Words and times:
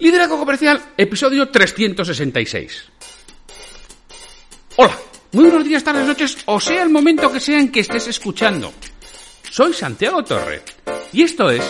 Liderazgo 0.00 0.38
Comercial, 0.38 0.80
episodio 0.96 1.50
366. 1.50 2.84
Hola, 4.76 4.98
muy 5.32 5.44
buenos 5.44 5.64
días, 5.64 5.84
tardes, 5.84 6.06
noches, 6.06 6.38
o 6.46 6.58
sea 6.58 6.82
el 6.82 6.88
momento 6.88 7.30
que 7.30 7.38
sea 7.38 7.60
en 7.60 7.70
que 7.70 7.80
estés 7.80 8.08
escuchando. 8.08 8.72
Soy 9.50 9.74
Santiago 9.74 10.24
Torre 10.24 10.62
y 11.12 11.22
esto 11.22 11.50
es 11.50 11.62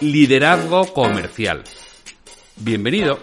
Liderazgo 0.00 0.92
Comercial. 0.92 1.62
Bienvenido. 2.56 3.20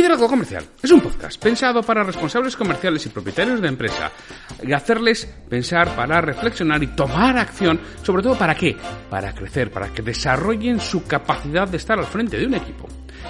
Liderazgo 0.00 0.28
Comercial 0.28 0.64
es 0.82 0.90
un 0.92 1.02
podcast 1.02 1.38
pensado 1.38 1.82
para 1.82 2.02
responsables 2.02 2.56
comerciales 2.56 3.04
y 3.04 3.10
propietarios 3.10 3.60
de 3.60 3.68
empresa 3.68 4.10
y 4.66 4.72
hacerles 4.72 5.26
pensar 5.46 5.94
para 5.94 6.22
reflexionar 6.22 6.82
y 6.82 6.86
tomar 6.86 7.36
acción, 7.36 7.78
sobre 8.02 8.22
todo 8.22 8.34
para 8.34 8.54
qué? 8.54 8.74
Para 9.10 9.34
crecer, 9.34 9.70
para 9.70 9.92
que 9.92 10.00
desarrollen 10.00 10.80
su 10.80 11.04
capacidad 11.04 11.68
de 11.68 11.76
estar 11.76 11.98
al 11.98 12.06
frente 12.06 12.38
de 12.38 12.46
un 12.46 12.54
equipo, 12.54 12.88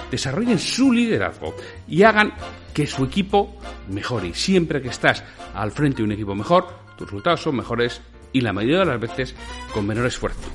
desarrollen 0.09 0.57
su 0.57 0.93
liderazgo 0.93 1.57
y 1.89 2.03
hagan 2.03 2.31
que 2.73 2.87
su 2.87 3.03
equipo 3.03 3.59
mejore. 3.89 4.29
Y 4.29 4.33
siempre 4.33 4.81
que 4.81 4.87
estás 4.87 5.25
al 5.53 5.71
frente 5.71 5.97
de 5.97 6.03
un 6.03 6.13
equipo 6.13 6.35
mejor, 6.35 6.69
tus 6.97 7.07
resultados 7.07 7.41
son 7.41 7.57
mejores 7.57 7.99
y 8.31 8.39
la 8.39 8.53
mayoría 8.53 8.79
de 8.79 8.85
las 8.85 9.01
veces 9.01 9.35
con 9.73 9.85
menor 9.85 10.05
esfuerzo. 10.05 10.49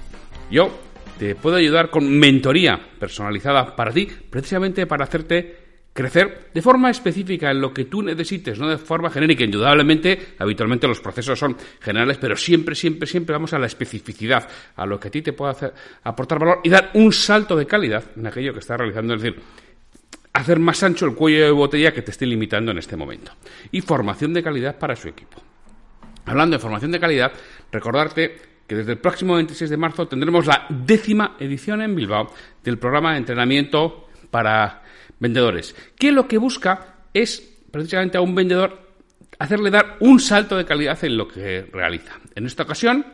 Yo 0.51 0.71
te 1.19 1.35
puedo 1.35 1.57
ayudar 1.57 1.91
con 1.91 2.09
mentoría 2.09 2.81
personalizada 2.99 3.77
para 3.77 3.93
ti, 3.93 4.09
precisamente 4.31 4.87
para 4.87 5.05
hacerte 5.05 5.66
crecer 5.97 6.51
de 6.55 6.63
forma 6.63 6.91
específica 6.91 7.51
en 7.51 7.61
lo 7.61 7.75
que 7.75 7.87
tú 7.87 8.03
necesites, 8.03 8.59
no 8.61 8.69
de 8.69 8.79
forma 8.79 9.11
genérica. 9.11 9.43
Indudablemente, 9.43 10.35
habitualmente 10.39 10.87
los 10.87 11.01
procesos 11.01 11.37
son 11.37 11.57
generales, 11.81 12.19
pero 12.19 12.37
siempre, 12.37 12.77
siempre, 12.77 13.09
siempre 13.09 13.33
vamos 13.33 13.53
a 13.53 13.59
la 13.59 13.67
especificidad, 13.67 14.49
a 14.77 14.87
lo 14.87 15.01
que 15.01 15.09
a 15.09 15.11
ti 15.11 15.23
te 15.23 15.33
pueda 15.33 15.73
aportar 16.05 16.39
valor 16.39 16.61
y 16.63 16.69
dar 16.69 16.91
un 16.95 17.13
salto 17.13 17.57
de 17.57 17.67
calidad 17.67 18.05
en 18.15 18.27
aquello 18.29 18.53
que 18.53 18.61
estás 18.61 18.79
realizando. 18.79 19.15
Es 19.15 19.23
decir, 19.23 19.43
hacer 20.35 20.61
más 20.61 20.83
ancho 20.85 21.07
el 21.07 21.15
cuello 21.15 21.47
de 21.47 21.51
botella 21.51 21.93
que 21.93 22.03
te 22.03 22.13
esté 22.13 22.27
limitando 22.27 22.71
en 22.71 22.79
este 22.79 22.95
momento. 22.95 23.33
Y 23.73 23.81
formación 23.81 24.33
de 24.35 24.43
calidad 24.43 24.79
para 24.79 24.95
su 24.95 25.09
equipo. 25.09 25.43
Hablando 26.27 26.57
de 26.57 26.61
formación 26.61 26.93
de 26.93 27.01
calidad, 27.01 27.33
recordarte 27.73 28.37
que 28.67 28.75
desde 28.75 28.93
el 28.93 28.99
próximo 28.99 29.37
26 29.37 29.71
de 29.71 29.77
marzo 29.77 30.07
tendremos 30.07 30.47
la 30.47 30.67
décima 30.69 31.37
edición 31.39 31.81
en 31.83 31.95
Bilbao 31.95 32.33
del 32.63 32.79
programa 32.79 33.13
de 33.13 33.19
entrenamiento 33.19 34.06
para 34.31 34.83
vendedores, 35.19 35.75
que 35.99 36.13
lo 36.13 36.29
que 36.29 36.39
busca 36.39 36.97
es 37.15 37.41
precisamente 37.71 38.19
a 38.19 38.21
un 38.21 38.35
vendedor 38.35 38.87
hacerle 39.39 39.71
dar 39.71 39.97
un 40.01 40.21
salto 40.21 40.57
de 40.57 40.65
calidad 40.65 41.03
en 41.05 41.17
lo 41.17 41.29
que 41.29 41.69
realiza. 41.73 42.19
En 42.35 42.47
esta 42.47 42.63
ocasión 42.63 43.07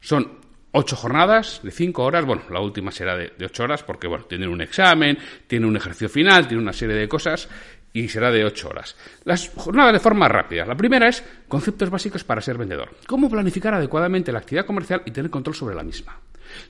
son 0.00 0.40
ocho 0.72 0.96
jornadas 0.96 1.60
de 1.62 1.70
cinco 1.70 2.04
horas, 2.04 2.24
bueno, 2.24 2.42
la 2.50 2.60
última 2.60 2.90
será 2.90 3.16
de, 3.16 3.32
ocho 3.44 3.64
horas 3.64 3.82
porque, 3.82 4.06
bueno, 4.06 4.24
tiene 4.24 4.46
un 4.46 4.60
examen, 4.60 5.18
tiene 5.46 5.66
un 5.66 5.76
ejercicio 5.76 6.08
final, 6.08 6.46
tiene 6.46 6.62
una 6.62 6.72
serie 6.72 6.96
de 6.96 7.08
cosas 7.08 7.48
y 7.92 8.08
será 8.08 8.30
de 8.30 8.44
ocho 8.44 8.68
horas. 8.68 8.96
Las 9.24 9.48
jornadas 9.48 9.92
de 9.92 10.00
forma 10.00 10.28
rápida. 10.28 10.64
La 10.64 10.76
primera 10.76 11.08
es 11.08 11.24
conceptos 11.48 11.90
básicos 11.90 12.22
para 12.22 12.40
ser 12.40 12.56
vendedor. 12.56 12.90
Cómo 13.06 13.28
planificar 13.28 13.74
adecuadamente 13.74 14.32
la 14.32 14.38
actividad 14.38 14.66
comercial 14.66 15.02
y 15.04 15.10
tener 15.10 15.30
control 15.30 15.56
sobre 15.56 15.74
la 15.74 15.82
misma. 15.82 16.20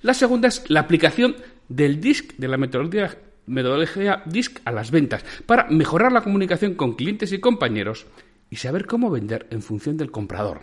La 0.03 0.14
segunda 0.14 0.48
es 0.48 0.64
la 0.69 0.81
aplicación 0.81 1.37
del 1.69 2.01
DISC 2.01 2.37
de 2.37 2.48
la 2.48 2.57
metodología 2.57 3.17
metodología 3.51 4.23
DISC 4.25 4.61
a 4.65 4.73
las 4.73 4.91
ventas 4.91 5.25
para 5.45 5.67
mejorar 5.69 6.12
la 6.12 6.23
comunicación 6.23 6.75
con 6.75 6.95
clientes 6.95 7.33
y 7.33 7.41
compañeros 7.41 8.07
y 8.48 8.57
saber 8.57 8.87
cómo 8.87 9.11
vender 9.11 9.47
en 9.51 9.62
función 9.62 9.97
del 9.97 10.11
comprador. 10.11 10.62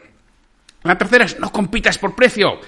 La 0.83 0.97
tercera 0.97 1.25
es 1.25 1.39
no 1.39 1.51
compitas 1.51 1.97
por 1.97 2.15
precio. 2.15 2.59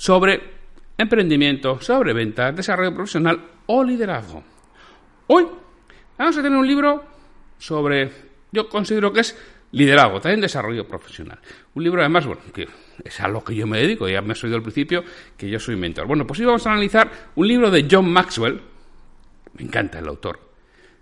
sobre 0.00 0.40
emprendimiento, 0.96 1.78
sobre 1.80 2.14
ventas, 2.14 2.56
desarrollo 2.56 2.94
profesional 2.94 3.38
o 3.66 3.84
liderazgo. 3.84 4.42
Hoy 5.26 5.46
Vamos 6.20 6.36
a 6.36 6.42
tener 6.42 6.58
un 6.58 6.66
libro 6.66 7.02
sobre, 7.56 8.12
yo 8.52 8.68
considero 8.68 9.10
que 9.10 9.20
es 9.20 9.34
liderazgo, 9.72 10.20
también 10.20 10.42
desarrollo 10.42 10.86
profesional. 10.86 11.38
Un 11.72 11.82
libro 11.82 12.02
además, 12.02 12.26
bueno, 12.26 12.42
que 12.52 12.68
es 13.02 13.20
a 13.20 13.28
lo 13.28 13.42
que 13.42 13.54
yo 13.54 13.66
me 13.66 13.78
dedico, 13.78 14.06
ya 14.06 14.20
me 14.20 14.34
he 14.34 14.36
oído 14.44 14.56
al 14.56 14.62
principio 14.62 15.02
que 15.38 15.48
yo 15.48 15.58
soy 15.58 15.76
mentor. 15.76 16.06
Bueno, 16.06 16.26
pues 16.26 16.38
hoy 16.40 16.44
vamos 16.44 16.66
a 16.66 16.72
analizar 16.72 17.10
un 17.36 17.48
libro 17.48 17.70
de 17.70 17.88
John 17.90 18.12
Maxwell, 18.12 18.60
me 19.54 19.64
encanta 19.64 19.98
el 19.98 20.08
autor, 20.08 20.38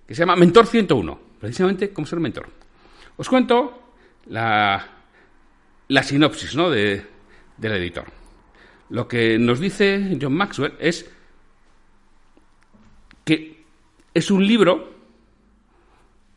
que 0.06 0.14
se 0.14 0.20
llama 0.20 0.36
Mentor 0.36 0.68
101, 0.68 1.20
precisamente 1.40 1.90
cómo 1.90 2.06
ser 2.06 2.20
mentor. 2.20 2.48
Os 3.16 3.28
cuento 3.28 3.94
la, 4.26 4.86
la 5.88 6.02
sinopsis 6.04 6.54
¿no? 6.54 6.70
de, 6.70 7.04
del 7.56 7.72
editor. 7.72 8.04
Lo 8.90 9.06
que 9.06 9.38
nos 9.38 9.60
dice 9.60 10.16
John 10.20 10.34
Maxwell 10.34 10.74
es 10.78 11.10
que 13.24 13.64
es 14.14 14.30
un 14.30 14.46
libro 14.46 14.94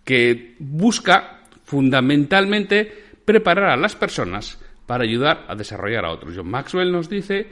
que 0.03 0.55
busca 0.59 1.43
fundamentalmente 1.63 2.91
preparar 3.23 3.69
a 3.69 3.77
las 3.77 3.95
personas 3.95 4.59
para 4.85 5.03
ayudar 5.03 5.45
a 5.47 5.55
desarrollar 5.55 6.05
a 6.05 6.11
otros. 6.11 6.33
John 6.35 6.49
Maxwell 6.49 6.91
nos 6.91 7.09
dice 7.09 7.47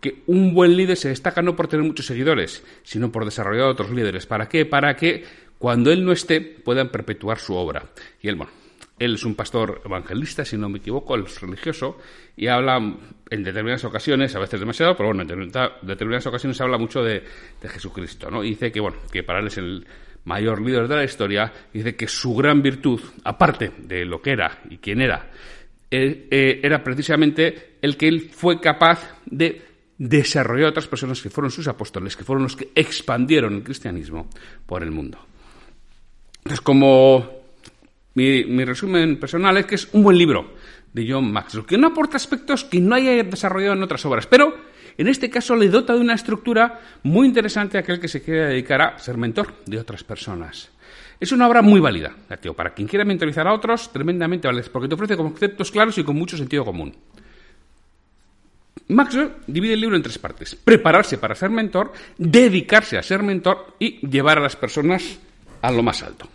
que 0.00 0.22
un 0.26 0.52
buen 0.52 0.76
líder 0.76 0.96
se 0.96 1.08
destaca 1.08 1.40
no 1.40 1.56
por 1.56 1.68
tener 1.68 1.86
muchos 1.86 2.06
seguidores, 2.06 2.62
sino 2.82 3.10
por 3.10 3.24
desarrollar 3.24 3.64
a 3.64 3.70
otros 3.70 3.90
líderes. 3.90 4.26
¿Para 4.26 4.48
qué? 4.48 4.66
Para 4.66 4.94
que 4.94 5.24
cuando 5.58 5.90
él 5.90 6.04
no 6.04 6.12
esté 6.12 6.40
puedan 6.42 6.90
perpetuar 6.90 7.38
su 7.38 7.54
obra. 7.54 7.82
Y 8.20 8.28
él, 8.28 8.36
bueno, 8.36 8.52
él 8.98 9.14
es 9.14 9.24
un 9.24 9.34
pastor 9.34 9.82
evangelista, 9.84 10.44
si 10.44 10.56
no 10.56 10.68
me 10.68 10.78
equivoco, 10.78 11.14
él 11.14 11.24
es 11.26 11.40
religioso 11.40 11.98
y 12.36 12.46
habla 12.46 12.76
en 12.78 13.42
determinadas 13.44 13.84
ocasiones, 13.84 14.34
a 14.34 14.38
veces 14.38 14.60
demasiado, 14.60 14.96
pero 14.96 15.12
bueno, 15.12 15.22
en 15.22 15.50
determinadas 15.82 16.26
ocasiones 16.26 16.60
habla 16.60 16.78
mucho 16.78 17.02
de, 17.02 17.22
de 17.60 17.68
Jesucristo, 17.68 18.30
¿no? 18.30 18.42
Dice 18.42 18.72
que, 18.72 18.80
bueno, 18.80 18.98
que 19.12 19.22
para 19.22 19.40
él 19.40 19.48
es 19.48 19.58
el, 19.58 19.86
mayor 20.26 20.60
líder 20.60 20.88
de 20.88 20.96
la 20.96 21.04
historia, 21.04 21.52
dice 21.72 21.96
que 21.96 22.08
su 22.08 22.34
gran 22.34 22.60
virtud, 22.60 23.00
aparte 23.24 23.72
de 23.78 24.04
lo 24.04 24.20
que 24.20 24.32
era 24.32 24.60
y 24.68 24.78
quién 24.78 25.00
era, 25.00 25.30
eh, 25.90 26.26
eh, 26.30 26.60
era 26.62 26.82
precisamente 26.82 27.76
el 27.80 27.96
que 27.96 28.08
él 28.08 28.28
fue 28.32 28.60
capaz 28.60 29.20
de 29.24 29.62
desarrollar 29.96 30.66
a 30.66 30.70
otras 30.70 30.88
personas 30.88 31.22
que 31.22 31.30
fueron 31.30 31.50
sus 31.50 31.68
apóstoles, 31.68 32.16
que 32.16 32.24
fueron 32.24 32.42
los 32.42 32.56
que 32.56 32.70
expandieron 32.74 33.54
el 33.54 33.62
cristianismo 33.62 34.28
por 34.66 34.82
el 34.82 34.90
mundo. 34.90 35.18
Entonces, 36.38 36.60
como 36.60 37.35
mi, 38.16 38.64
resumen 38.64 39.18
personal 39.18 39.56
es 39.58 39.66
que 39.66 39.74
es 39.74 39.88
un 39.92 40.02
buen 40.02 40.16
libro 40.16 40.54
de 40.92 41.06
John 41.08 41.30
Maxwell, 41.30 41.66
que 41.66 41.76
no 41.76 41.88
aporta 41.88 42.16
aspectos 42.16 42.64
que 42.64 42.80
no 42.80 42.94
haya 42.94 43.22
desarrollado 43.22 43.74
en 43.74 43.82
otras 43.82 44.04
obras, 44.06 44.26
pero 44.26 44.56
en 44.96 45.08
este 45.08 45.28
caso 45.28 45.54
le 45.54 45.68
dota 45.68 45.92
de 45.92 46.00
una 46.00 46.14
estructura 46.14 46.80
muy 47.02 47.26
interesante 47.26 47.76
a 47.76 47.80
aquel 47.80 48.00
que 48.00 48.08
se 48.08 48.22
quiere 48.22 48.46
dedicar 48.46 48.80
a 48.80 48.98
ser 48.98 49.18
mentor 49.18 49.54
de 49.66 49.78
otras 49.78 50.02
personas. 50.02 50.70
Es 51.20 51.32
una 51.32 51.46
obra 51.46 51.60
muy 51.60 51.78
válida, 51.78 52.14
para 52.56 52.72
quien 52.72 52.88
quiera 52.88 53.04
mentorizar 53.04 53.46
a 53.46 53.52
otros, 53.52 53.92
tremendamente 53.92 54.48
válida, 54.48 54.64
porque 54.72 54.88
te 54.88 54.94
ofrece 54.94 55.16
conceptos 55.16 55.70
claros 55.70 55.98
y 55.98 56.04
con 56.04 56.16
mucho 56.16 56.38
sentido 56.38 56.64
común. 56.64 56.94
Maxwell 58.88 59.32
divide 59.46 59.74
el 59.74 59.80
libro 59.80 59.96
en 59.96 60.02
tres 60.02 60.18
partes. 60.18 60.54
Prepararse 60.54 61.18
para 61.18 61.34
ser 61.34 61.50
mentor, 61.50 61.92
dedicarse 62.16 62.96
a 62.96 63.02
ser 63.02 63.22
mentor 63.22 63.74
y 63.78 64.06
llevar 64.06 64.38
a 64.38 64.42
las 64.42 64.56
personas 64.56 65.18
a 65.60 65.70
lo 65.70 65.82
más 65.82 66.02
alto. 66.02 66.28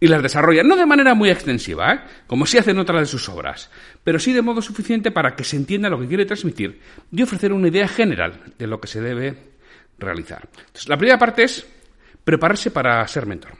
Y 0.00 0.08
las 0.08 0.22
desarrolla, 0.22 0.62
no 0.62 0.76
de 0.76 0.86
manera 0.86 1.14
muy 1.14 1.30
extensiva, 1.30 1.92
¿eh? 1.92 2.00
como 2.26 2.46
si 2.46 2.58
hacen 2.58 2.78
otras 2.78 3.00
de 3.00 3.06
sus 3.06 3.28
obras, 3.28 3.70
pero 4.02 4.18
sí 4.18 4.32
de 4.32 4.42
modo 4.42 4.60
suficiente 4.60 5.10
para 5.10 5.34
que 5.34 5.44
se 5.44 5.56
entienda 5.56 5.88
lo 5.88 6.00
que 6.00 6.08
quiere 6.08 6.26
transmitir 6.26 6.80
y 7.10 7.22
ofrecer 7.22 7.52
una 7.52 7.68
idea 7.68 7.88
general 7.88 8.40
de 8.58 8.66
lo 8.66 8.80
que 8.80 8.88
se 8.88 9.00
debe 9.00 9.54
realizar. 9.98 10.48
La 10.86 10.96
primera 10.96 11.18
parte 11.18 11.44
es 11.44 11.66
prepararse 12.22 12.70
para 12.70 13.06
ser 13.06 13.26
mentor. 13.26 13.52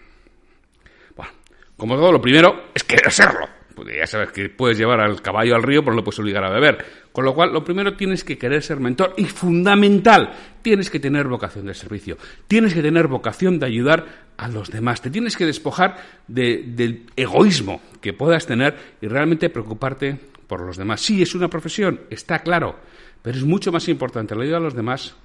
Bueno, 1.17 1.33
como 1.77 1.97
todo, 1.97 2.13
lo 2.13 2.21
primero 2.21 2.71
es 2.75 2.85
querer 2.85 3.11
serlo. 3.13 3.49
Pues 3.75 3.89
ya 3.97 4.07
sabes 4.07 4.31
que 4.31 4.49
puedes 4.49 4.79
llevar 4.79 5.01
al 5.01 5.21
caballo 5.21 5.57
al 5.57 5.63
río, 5.63 5.83
pero 5.83 5.97
lo 5.97 6.05
puedes 6.05 6.19
obligar 6.21 6.45
a 6.45 6.51
beber. 6.51 6.85
Con 7.13 7.25
lo 7.25 7.35
cual, 7.35 7.53
lo 7.53 7.65
primero 7.65 7.95
tienes 7.95 8.25
que 8.25 8.39
querer 8.39 8.63
ser 8.63 8.81
mentor 8.81 9.15
y 9.17 9.25
fundamental, 9.25 10.33
tienes 10.63 10.91
que 10.91 11.01
tener 11.01 11.27
vocación 11.27 11.67
de 11.67 11.75
servicio, 11.75 12.17
tienes 12.47 12.75
que 12.75 12.83
tener 12.83 13.09
vocación 13.09 13.59
de 13.59 13.67
ayudar 13.67 14.07
a 14.37 14.49
los 14.49 14.71
demás, 14.71 15.01
te 15.01 15.11
tienes 15.11 15.37
que 15.37 15.47
despojar 15.47 15.97
del 16.27 17.07
egoísmo 17.17 17.81
que 18.01 18.13
puedas 18.13 18.47
tener 18.47 18.97
y 19.01 19.07
realmente 19.07 19.51
preocuparte 19.51 20.19
por 20.47 20.61
los 20.61 20.77
demás. 20.77 21.01
Sí, 21.01 21.23
es 21.23 21.35
una 21.35 21.49
profesión, 21.49 22.01
está 22.11 22.41
claro, 22.41 22.79
pero 23.23 23.37
es 23.37 23.45
mucho 23.45 23.73
más 23.73 23.89
importante 23.89 24.35
la 24.35 24.43
ayuda 24.43 24.59
a 24.59 24.61
los 24.61 24.75
demás 24.75 25.17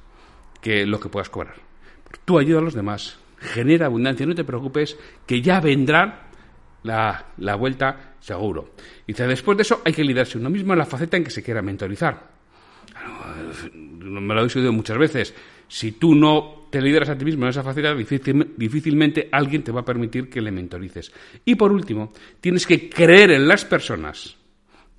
que 0.62 0.86
lo 0.86 1.00
que 1.00 1.10
puedas 1.10 1.30
cobrar. 1.30 1.56
Tú 2.26 2.40
ayuda 2.40 2.60
a 2.60 2.64
los 2.64 2.74
demás, 2.74 3.20
genera 3.40 3.86
abundancia, 3.88 4.26
no 4.26 4.36
te 4.36 4.44
preocupes, 4.44 4.98
que 5.26 5.42
ya 5.42 5.60
vendrá 5.60 6.30
la, 6.84 7.26
la 7.38 7.56
vuelta 7.56 8.09
seguro. 8.20 8.72
Y 9.08 9.14
después 9.14 9.58
de 9.58 9.64
eso 9.64 9.82
hay 9.84 9.94
que 9.94 10.04
lidarse 10.04 10.38
uno 10.38 10.50
mismo 10.50 10.74
en 10.74 10.80
la 10.80 10.86
faceta 10.86 11.18
en 11.18 11.24
que 11.24 11.32
se 11.32 11.44
quiera 11.44 11.62
mentorizar. 11.62 12.40
Me 13.74 14.34
lo 14.34 14.42
he 14.42 14.46
oído 14.46 14.74
muchas 14.74 14.98
veces. 14.98 15.34
Si 15.68 15.94
tú 15.94 16.16
no 16.16 16.68
te 16.70 16.82
lideras 16.82 17.10
a 17.10 17.18
ti 17.18 17.26
mismo 17.26 17.46
en 17.46 17.50
esa 17.50 17.64
faceta, 17.64 17.94
difícilmente 17.96 19.30
alguien 19.32 19.64
te 19.64 19.72
va 19.72 19.82
a 19.82 19.86
permitir 19.86 20.30
que 20.30 20.42
le 20.42 20.52
mentorices. 20.52 21.12
Y 21.46 21.56
por 21.56 21.72
último, 21.72 22.12
tienes 22.42 22.66
que 22.66 22.90
creer 22.90 23.32
en 23.32 23.48
las 23.48 23.66
personas 23.66 24.36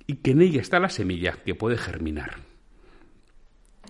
y 0.07 0.15
que 0.15 0.31
en 0.31 0.41
ella 0.41 0.61
está 0.61 0.79
la 0.79 0.89
semilla 0.89 1.37
que 1.45 1.55
puede 1.55 1.77
germinar. 1.77 2.37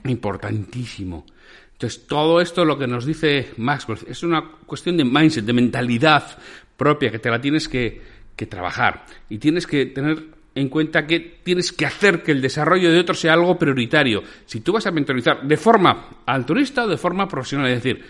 Importantísimo. 0.06 1.26
Entonces, 1.74 2.06
todo 2.08 2.42
esto 2.42 2.66
lo 2.66 2.78
que 2.78 2.88
nos 2.88 3.06
dice 3.06 3.52
Maxwell 3.58 4.00
es 4.08 4.22
una 4.24 4.52
cuestión 4.66 4.98
de 4.98 5.04
mindset, 5.04 5.46
de 5.46 5.54
mentalidad 5.54 6.38
propia, 6.78 7.12
que 7.12 7.20
te 7.20 7.30
la 7.30 7.42
tienes 7.42 7.68
que, 7.68 8.02
que 8.36 8.46
trabajar. 8.46 9.06
Y 9.30 9.38
tienes 9.38 9.68
que 9.68 9.86
tener 9.88 10.28
en 10.54 10.70
cuenta 10.70 11.06
que 11.06 11.20
tienes 11.44 11.72
que 11.72 11.86
hacer 11.86 12.24
que 12.24 12.32
el 12.32 12.42
desarrollo 12.42 12.92
de 12.92 13.00
otros 13.00 13.20
sea 13.20 13.34
algo 13.34 13.58
prioritario. 13.58 14.24
Si 14.46 14.62
tú 14.62 14.74
vas 14.74 14.86
a 14.88 14.92
mentorizar 14.92 15.44
de 15.44 15.58
forma 15.58 16.10
altruista 16.26 16.86
o 16.86 16.88
de 16.88 16.98
forma 16.98 17.28
profesional, 17.28 17.68
es 17.68 17.84
decir, 17.84 18.06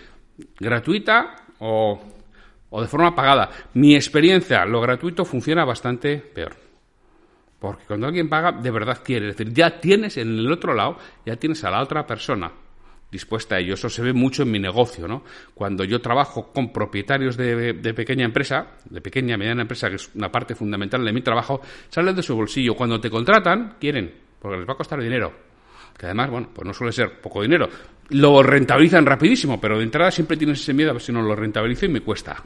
gratuita 0.58 1.36
o, 1.58 2.00
o 2.70 2.82
de 2.82 2.88
forma 2.88 3.14
pagada, 3.14 3.50
mi 3.74 3.94
experiencia, 3.94 4.64
lo 4.64 4.80
gratuito 4.80 5.24
funciona 5.24 5.64
bastante 5.64 6.18
peor. 6.18 6.56
Porque 7.60 7.84
cuando 7.86 8.08
alguien 8.08 8.28
paga, 8.28 8.50
de 8.50 8.70
verdad 8.72 9.00
quiere. 9.04 9.28
Es 9.28 9.36
decir, 9.36 9.54
ya 9.54 9.78
tienes 9.78 10.16
en 10.16 10.36
el 10.36 10.50
otro 10.50 10.74
lado, 10.74 10.98
ya 11.24 11.36
tienes 11.36 11.62
a 11.62 11.70
la 11.70 11.80
otra 11.80 12.04
persona 12.04 12.50
dispuesta 13.12 13.56
a 13.56 13.58
ello. 13.58 13.74
Eso 13.74 13.90
se 13.90 14.02
ve 14.02 14.14
mucho 14.14 14.42
en 14.42 14.50
mi 14.50 14.58
negocio, 14.58 15.06
¿no? 15.06 15.22
Cuando 15.54 15.84
yo 15.84 16.00
trabajo 16.00 16.50
con 16.50 16.72
propietarios 16.72 17.36
de, 17.36 17.74
pequeña 17.94 18.24
empresa, 18.24 18.78
de 18.88 19.02
pequeña, 19.02 19.36
mediana 19.36 19.62
empresa, 19.62 19.90
que 19.90 19.96
es 19.96 20.10
una 20.14 20.32
parte 20.32 20.54
fundamental 20.54 21.04
de 21.04 21.12
mi 21.12 21.20
trabajo, 21.20 21.60
salen 21.90 22.16
de 22.16 22.22
su 22.22 22.34
bolsillo. 22.34 22.74
Cuando 22.74 22.98
te 22.98 23.10
contratan, 23.10 23.76
quieren, 23.78 24.12
porque 24.40 24.56
les 24.56 24.68
va 24.68 24.72
a 24.72 24.76
costar 24.76 25.00
dinero. 25.00 25.30
Que 25.96 26.06
además, 26.06 26.30
bueno, 26.30 26.48
pues 26.54 26.66
no 26.66 26.72
suele 26.72 26.90
ser 26.90 27.20
poco 27.20 27.42
dinero. 27.42 27.68
Lo 28.08 28.42
rentabilizan 28.42 29.04
rapidísimo, 29.04 29.60
pero 29.60 29.76
de 29.76 29.84
entrada 29.84 30.10
siempre 30.10 30.38
tienes 30.38 30.60
ese 30.60 30.72
miedo 30.72 30.90
a 30.90 30.94
ver 30.94 31.02
si 31.02 31.12
no 31.12 31.20
lo 31.20 31.36
rentabilizo 31.36 31.84
y 31.84 31.90
me 31.90 32.00
cuesta 32.00 32.42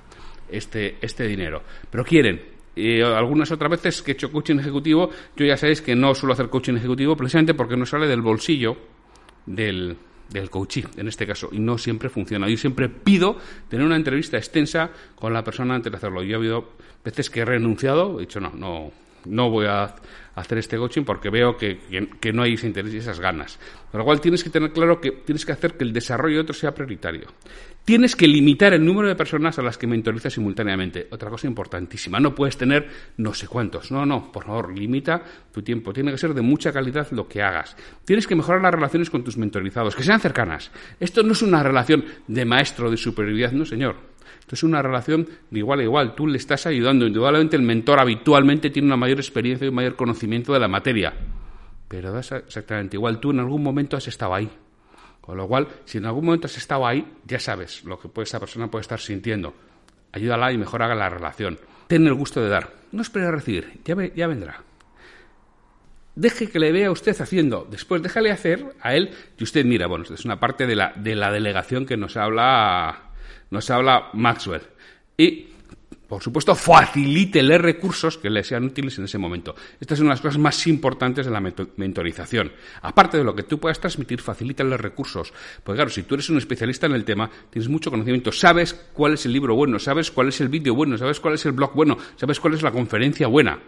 este, 0.50 0.96
este 1.00 1.28
dinero. 1.28 1.62
Pero 1.88 2.04
quieren, 2.04 2.42
algunas 3.04 3.52
otras 3.52 3.70
veces 3.70 4.02
que 4.02 4.10
he 4.10 4.14
hecho 4.14 4.32
coaching 4.32 4.58
ejecutivo, 4.58 5.10
yo 5.36 5.46
ya 5.46 5.56
sabéis 5.56 5.80
que 5.80 5.94
no 5.94 6.12
suelo 6.12 6.32
hacer 6.32 6.48
coaching 6.48 6.74
ejecutivo 6.74 7.16
precisamente 7.16 7.54
porque 7.54 7.76
no 7.76 7.86
sale 7.86 8.08
del 8.08 8.20
bolsillo 8.20 8.76
del, 9.46 9.96
del 10.30 10.50
coaching, 10.50 10.84
en 10.96 11.08
este 11.08 11.26
caso, 11.26 11.48
y 11.52 11.58
no 11.58 11.78
siempre 11.78 12.08
funciona. 12.08 12.48
Yo 12.48 12.56
siempre 12.56 12.88
pido 12.88 13.38
tener 13.68 13.86
una 13.86 13.96
entrevista 13.96 14.36
extensa 14.36 14.90
con 15.14 15.32
la 15.32 15.44
persona 15.44 15.74
antes 15.74 15.90
de 15.92 15.98
hacerlo. 15.98 16.22
Yo 16.22 16.32
he 16.32 16.36
habido 16.36 16.70
veces 17.04 17.30
que 17.30 17.40
he 17.40 17.44
renunciado, 17.44 18.18
he 18.18 18.22
dicho, 18.22 18.40
no, 18.40 18.52
no, 18.54 18.90
no 19.24 19.50
voy 19.50 19.66
a 19.66 19.94
hacer 20.36 20.58
este 20.58 20.76
coaching 20.76 21.02
porque 21.02 21.30
veo 21.30 21.56
que, 21.56 21.78
no 22.32 22.42
hay 22.42 22.54
ese 22.54 22.66
interés 22.66 22.94
y 22.94 22.98
esas 22.98 23.18
ganas. 23.18 23.58
Con 23.90 23.98
lo 23.98 24.04
cual 24.04 24.20
tienes 24.20 24.44
que 24.44 24.50
tener 24.50 24.72
claro 24.72 25.00
que 25.00 25.10
tienes 25.10 25.44
que 25.44 25.52
hacer 25.52 25.76
que 25.76 25.84
el 25.84 25.92
desarrollo 25.92 26.36
de 26.36 26.42
otro 26.42 26.54
sea 26.54 26.72
prioritario. 26.72 27.26
Tienes 27.84 28.16
que 28.16 28.26
limitar 28.26 28.74
el 28.74 28.84
número 28.84 29.08
de 29.08 29.14
personas 29.14 29.58
a 29.58 29.62
las 29.62 29.78
que 29.78 29.86
mentorizas 29.86 30.32
simultáneamente. 30.32 31.06
Otra 31.10 31.30
cosa 31.30 31.46
importantísima, 31.46 32.20
no 32.20 32.34
puedes 32.34 32.56
tener 32.56 32.88
no 33.16 33.32
sé 33.32 33.46
cuántos. 33.46 33.90
No, 33.90 34.04
no, 34.04 34.30
por 34.30 34.44
favor, 34.44 34.76
limita 34.76 35.22
tu 35.52 35.62
tiempo. 35.62 35.92
Tiene 35.92 36.10
que 36.10 36.18
ser 36.18 36.34
de 36.34 36.42
mucha 36.42 36.72
calidad 36.72 37.08
lo 37.12 37.26
que 37.28 37.42
hagas. 37.42 37.76
Tienes 38.04 38.26
que 38.26 38.34
mejorar 38.34 38.60
las 38.60 38.74
relaciones 38.74 39.08
con 39.08 39.24
tus 39.24 39.36
mentorizados, 39.38 39.94
que 39.94 40.02
sean 40.02 40.20
cercanas. 40.20 40.70
Esto 41.00 41.22
no 41.22 41.32
es 41.32 41.42
una 41.42 41.62
relación 41.62 42.04
de 42.26 42.44
maestro 42.44 42.90
de 42.90 42.96
superioridad, 42.96 43.52
no, 43.52 43.64
señor 43.64 44.16
es 44.54 44.62
una 44.62 44.80
relación 44.80 45.26
de 45.50 45.58
igual 45.58 45.80
a 45.80 45.82
igual. 45.82 46.14
Tú 46.14 46.26
le 46.26 46.38
estás 46.38 46.66
ayudando. 46.66 47.06
Indudablemente 47.06 47.56
el 47.56 47.62
mentor 47.62 47.98
habitualmente 47.98 48.70
tiene 48.70 48.86
una 48.86 48.96
mayor 48.96 49.18
experiencia 49.18 49.64
y 49.64 49.68
un 49.68 49.74
mayor 49.74 49.96
conocimiento 49.96 50.25
de 50.28 50.60
la 50.60 50.68
materia. 50.68 51.14
Pero 51.88 52.12
da 52.12 52.20
exactamente 52.20 52.96
igual. 52.96 53.20
Tú 53.20 53.30
en 53.30 53.40
algún 53.40 53.62
momento 53.62 53.96
has 53.96 54.08
estado 54.08 54.34
ahí. 54.34 54.50
Con 55.20 55.36
lo 55.36 55.48
cual, 55.48 55.68
si 55.84 55.98
en 55.98 56.06
algún 56.06 56.24
momento 56.24 56.46
has 56.46 56.56
estado 56.56 56.86
ahí, 56.86 57.04
ya 57.24 57.38
sabes 57.40 57.84
lo 57.84 57.98
que 57.98 58.08
esa 58.22 58.38
persona 58.38 58.70
puede 58.70 58.82
estar 58.82 59.00
sintiendo. 59.00 59.54
Ayúdala 60.12 60.52
y 60.52 60.58
mejor 60.58 60.82
haga 60.82 60.94
la 60.94 61.08
relación. 61.08 61.58
Ten 61.88 62.06
el 62.06 62.14
gusto 62.14 62.40
de 62.40 62.48
dar. 62.48 62.72
No 62.92 63.02
espere 63.02 63.26
a 63.26 63.30
recibir. 63.30 63.80
Ya, 63.84 63.96
ya 64.14 64.26
vendrá. 64.26 64.62
Deje 66.14 66.48
que 66.48 66.58
le 66.58 66.72
vea 66.72 66.90
usted 66.90 67.20
haciendo. 67.20 67.66
Después 67.70 68.02
déjale 68.02 68.30
hacer 68.30 68.74
a 68.80 68.94
él 68.94 69.10
y 69.38 69.44
usted 69.44 69.64
mira. 69.64 69.86
Bueno, 69.86 70.04
es 70.12 70.24
una 70.24 70.40
parte 70.40 70.66
de 70.66 70.76
la, 70.76 70.92
de 70.96 71.14
la 71.14 71.30
delegación 71.30 71.86
que 71.86 71.96
nos 71.96 72.16
habla 72.16 73.06
nos 73.50 73.70
habla 73.70 74.10
Maxwell. 74.12 74.62
Y, 75.16 75.48
por 76.08 76.22
supuesto, 76.22 76.54
facilítele 76.54 77.58
recursos 77.58 78.16
que 78.16 78.30
le 78.30 78.44
sean 78.44 78.64
útiles 78.64 78.96
en 78.98 79.04
ese 79.04 79.18
momento. 79.18 79.56
Esta 79.80 79.94
es 79.94 80.00
una 80.00 80.10
de 80.10 80.14
las 80.14 80.20
cosas 80.20 80.38
más 80.38 80.66
importantes 80.68 81.26
de 81.26 81.32
la 81.32 81.40
mentorización. 81.40 82.52
Aparte 82.82 83.18
de 83.18 83.24
lo 83.24 83.34
que 83.34 83.42
tú 83.42 83.58
puedas 83.58 83.80
transmitir, 83.80 84.20
facilítale 84.20 84.76
recursos. 84.76 85.32
Porque 85.64 85.78
claro, 85.78 85.90
si 85.90 86.04
tú 86.04 86.14
eres 86.14 86.30
un 86.30 86.38
especialista 86.38 86.86
en 86.86 86.92
el 86.92 87.04
tema, 87.04 87.28
tienes 87.50 87.68
mucho 87.68 87.90
conocimiento, 87.90 88.30
sabes 88.30 88.72
cuál 88.92 89.14
es 89.14 89.26
el 89.26 89.32
libro 89.32 89.56
bueno, 89.56 89.80
sabes 89.80 90.12
cuál 90.12 90.28
es 90.28 90.40
el 90.40 90.48
vídeo 90.48 90.76
bueno, 90.76 90.96
sabes 90.96 91.18
cuál 91.18 91.34
es 91.34 91.44
el 91.44 91.52
blog 91.52 91.74
bueno, 91.74 91.98
sabes 92.14 92.38
cuál 92.38 92.54
es 92.54 92.62
la 92.62 92.70
conferencia 92.70 93.26
buena. 93.26 93.58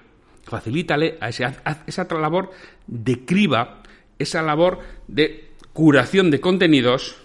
Facilítale 0.44 1.18
a 1.20 1.30
ese, 1.30 1.44
esa 1.88 2.06
labor 2.14 2.52
de 2.86 3.24
criba, 3.24 3.82
esa 4.16 4.42
labor 4.42 4.78
de 5.08 5.50
curación 5.72 6.30
de 6.30 6.40
contenidos 6.40 7.16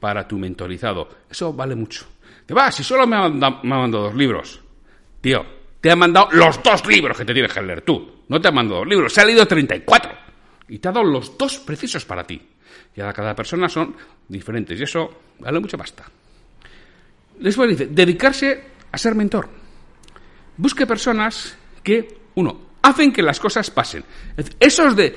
para 0.00 0.26
tu 0.26 0.38
mentorizado. 0.38 1.08
Eso 1.30 1.52
vale 1.52 1.74
mucho. 1.74 2.06
Te 2.48 2.54
va, 2.54 2.72
si 2.72 2.82
solo 2.82 3.06
me 3.06 3.14
ha, 3.14 3.28
mandado, 3.28 4.04
dos 4.04 4.14
libros. 4.14 4.58
Tío, 5.20 5.44
te 5.82 5.90
ha 5.90 5.96
mandado 5.96 6.28
los 6.32 6.62
dos 6.62 6.86
libros 6.86 7.18
que 7.18 7.26
te 7.26 7.34
tienes 7.34 7.52
que 7.52 7.60
leer 7.60 7.82
tú. 7.82 8.24
No 8.26 8.40
te 8.40 8.48
ha 8.48 8.50
mandado 8.50 8.78
dos 8.78 8.88
libros, 8.88 9.12
se 9.12 9.20
ha 9.20 9.26
leído 9.26 9.46
34. 9.46 10.12
Y 10.70 10.78
te 10.78 10.88
ha 10.88 10.92
dado 10.92 11.04
los 11.04 11.36
dos 11.36 11.58
precisos 11.58 12.06
para 12.06 12.24
ti. 12.24 12.40
Y 12.96 13.00
ahora 13.02 13.12
cada 13.12 13.34
persona 13.34 13.68
son 13.68 13.94
diferentes. 14.26 14.80
Y 14.80 14.84
eso 14.84 15.10
vale 15.40 15.60
mucha 15.60 15.76
pasta. 15.76 16.06
Después 17.38 17.68
dice, 17.68 17.88
dedicarse 17.90 18.64
a 18.92 18.96
ser 18.96 19.14
mentor. 19.14 19.46
Busque 20.56 20.86
personas 20.86 21.54
que, 21.82 22.08
uno, 22.36 22.68
hacen 22.80 23.12
que 23.12 23.20
las 23.20 23.38
cosas 23.38 23.70
pasen. 23.70 24.04
Esos 24.58 24.96
de, 24.96 25.14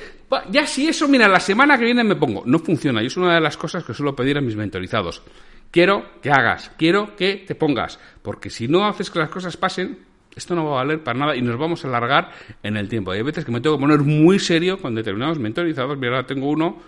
ya 0.49 0.67
si 0.67 0.89
eso, 0.89 1.07
mira, 1.07 1.29
la 1.29 1.39
semana 1.39 1.77
que 1.77 1.85
viene 1.85 2.03
me 2.03 2.17
pongo. 2.17 2.43
No 2.45 2.59
funciona 2.59 3.01
y 3.01 3.05
es 3.05 3.15
una 3.15 3.35
de 3.35 3.41
las 3.41 3.55
cosas 3.55 3.85
que 3.85 3.93
suelo 3.93 4.13
pedir 4.13 4.37
a 4.37 4.41
mis 4.41 4.57
mentorizados. 4.57 5.23
Quiero 5.71 6.21
que 6.21 6.29
hagas, 6.29 6.71
quiero 6.77 7.15
que 7.15 7.37
te 7.47 7.55
pongas, 7.55 7.97
porque 8.21 8.49
si 8.49 8.67
no 8.67 8.85
haces 8.85 9.09
que 9.09 9.19
las 9.19 9.29
cosas 9.29 9.55
pasen, 9.55 9.99
esto 10.35 10.53
no 10.53 10.65
va 10.65 10.71
a 10.71 10.83
valer 10.83 11.03
para 11.03 11.17
nada 11.17 11.35
y 11.35 11.41
nos 11.41 11.57
vamos 11.57 11.83
a 11.83 11.87
alargar 11.87 12.31
en 12.61 12.77
el 12.77 12.87
tiempo. 12.87 13.11
Hay 13.11 13.21
veces 13.21 13.45
que 13.45 13.51
me 13.51 13.61
tengo 13.61 13.77
que 13.77 13.81
poner 13.81 13.99
muy 13.99 14.39
serio 14.39 14.77
con 14.77 14.95
determinados 14.95 15.39
mentorizados. 15.39 15.97
Mira, 15.97 16.15
ahora 16.15 16.27
tengo 16.27 16.49
uno, 16.49 16.81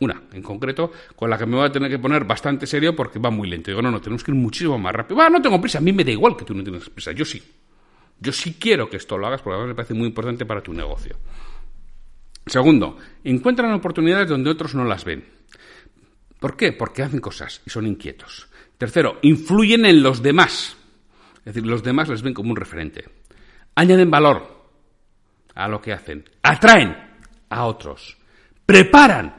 una 0.00 0.22
en 0.32 0.42
concreto, 0.42 0.92
con 1.16 1.30
la 1.30 1.38
que 1.38 1.46
me 1.46 1.56
voy 1.56 1.66
a 1.66 1.72
tener 1.72 1.90
que 1.90 1.98
poner 1.98 2.24
bastante 2.24 2.66
serio 2.66 2.94
porque 2.94 3.18
va 3.18 3.30
muy 3.30 3.48
lento. 3.48 3.70
Digo, 3.70 3.82
no, 3.82 3.90
no, 3.90 4.00
tenemos 4.00 4.22
que 4.22 4.30
ir 4.30 4.36
muchísimo 4.36 4.78
más 4.78 4.94
rápido. 4.94 5.16
Va, 5.18 5.28
no 5.28 5.40
tengo 5.40 5.60
prisa, 5.60 5.78
a 5.78 5.82
mí 5.82 5.92
me 5.92 6.04
da 6.04 6.10
igual 6.10 6.36
que 6.36 6.44
tú 6.44 6.54
no 6.54 6.62
tengas 6.62 6.88
prisa, 6.90 7.12
yo 7.12 7.24
sí. 7.24 7.42
Yo 8.20 8.32
sí 8.32 8.56
quiero 8.58 8.88
que 8.88 8.96
esto 8.96 9.18
lo 9.18 9.26
hagas 9.26 9.42
porque 9.42 9.66
me 9.66 9.74
parece 9.74 9.94
muy 9.94 10.06
importante 10.06 10.46
para 10.46 10.62
tu 10.62 10.72
negocio. 10.72 11.16
Segundo, 12.46 12.96
encuentran 13.24 13.72
oportunidades 13.72 14.28
donde 14.28 14.50
otros 14.50 14.74
no 14.74 14.84
las 14.84 15.04
ven. 15.04 15.24
¿Por 16.44 16.58
qué? 16.58 16.72
Porque 16.72 17.02
hacen 17.02 17.22
cosas 17.22 17.62
y 17.64 17.70
son 17.70 17.86
inquietos. 17.86 18.50
Tercero, 18.76 19.18
influyen 19.22 19.86
en 19.86 20.02
los 20.02 20.22
demás. 20.22 20.76
Es 21.38 21.54
decir, 21.54 21.64
los 21.64 21.82
demás 21.82 22.10
les 22.10 22.20
ven 22.20 22.34
como 22.34 22.50
un 22.50 22.56
referente. 22.56 23.02
Añaden 23.74 24.10
valor 24.10 24.68
a 25.54 25.68
lo 25.68 25.80
que 25.80 25.94
hacen. 25.94 26.28
Atraen 26.42 26.94
a 27.48 27.64
otros. 27.64 28.18
Preparan 28.66 29.34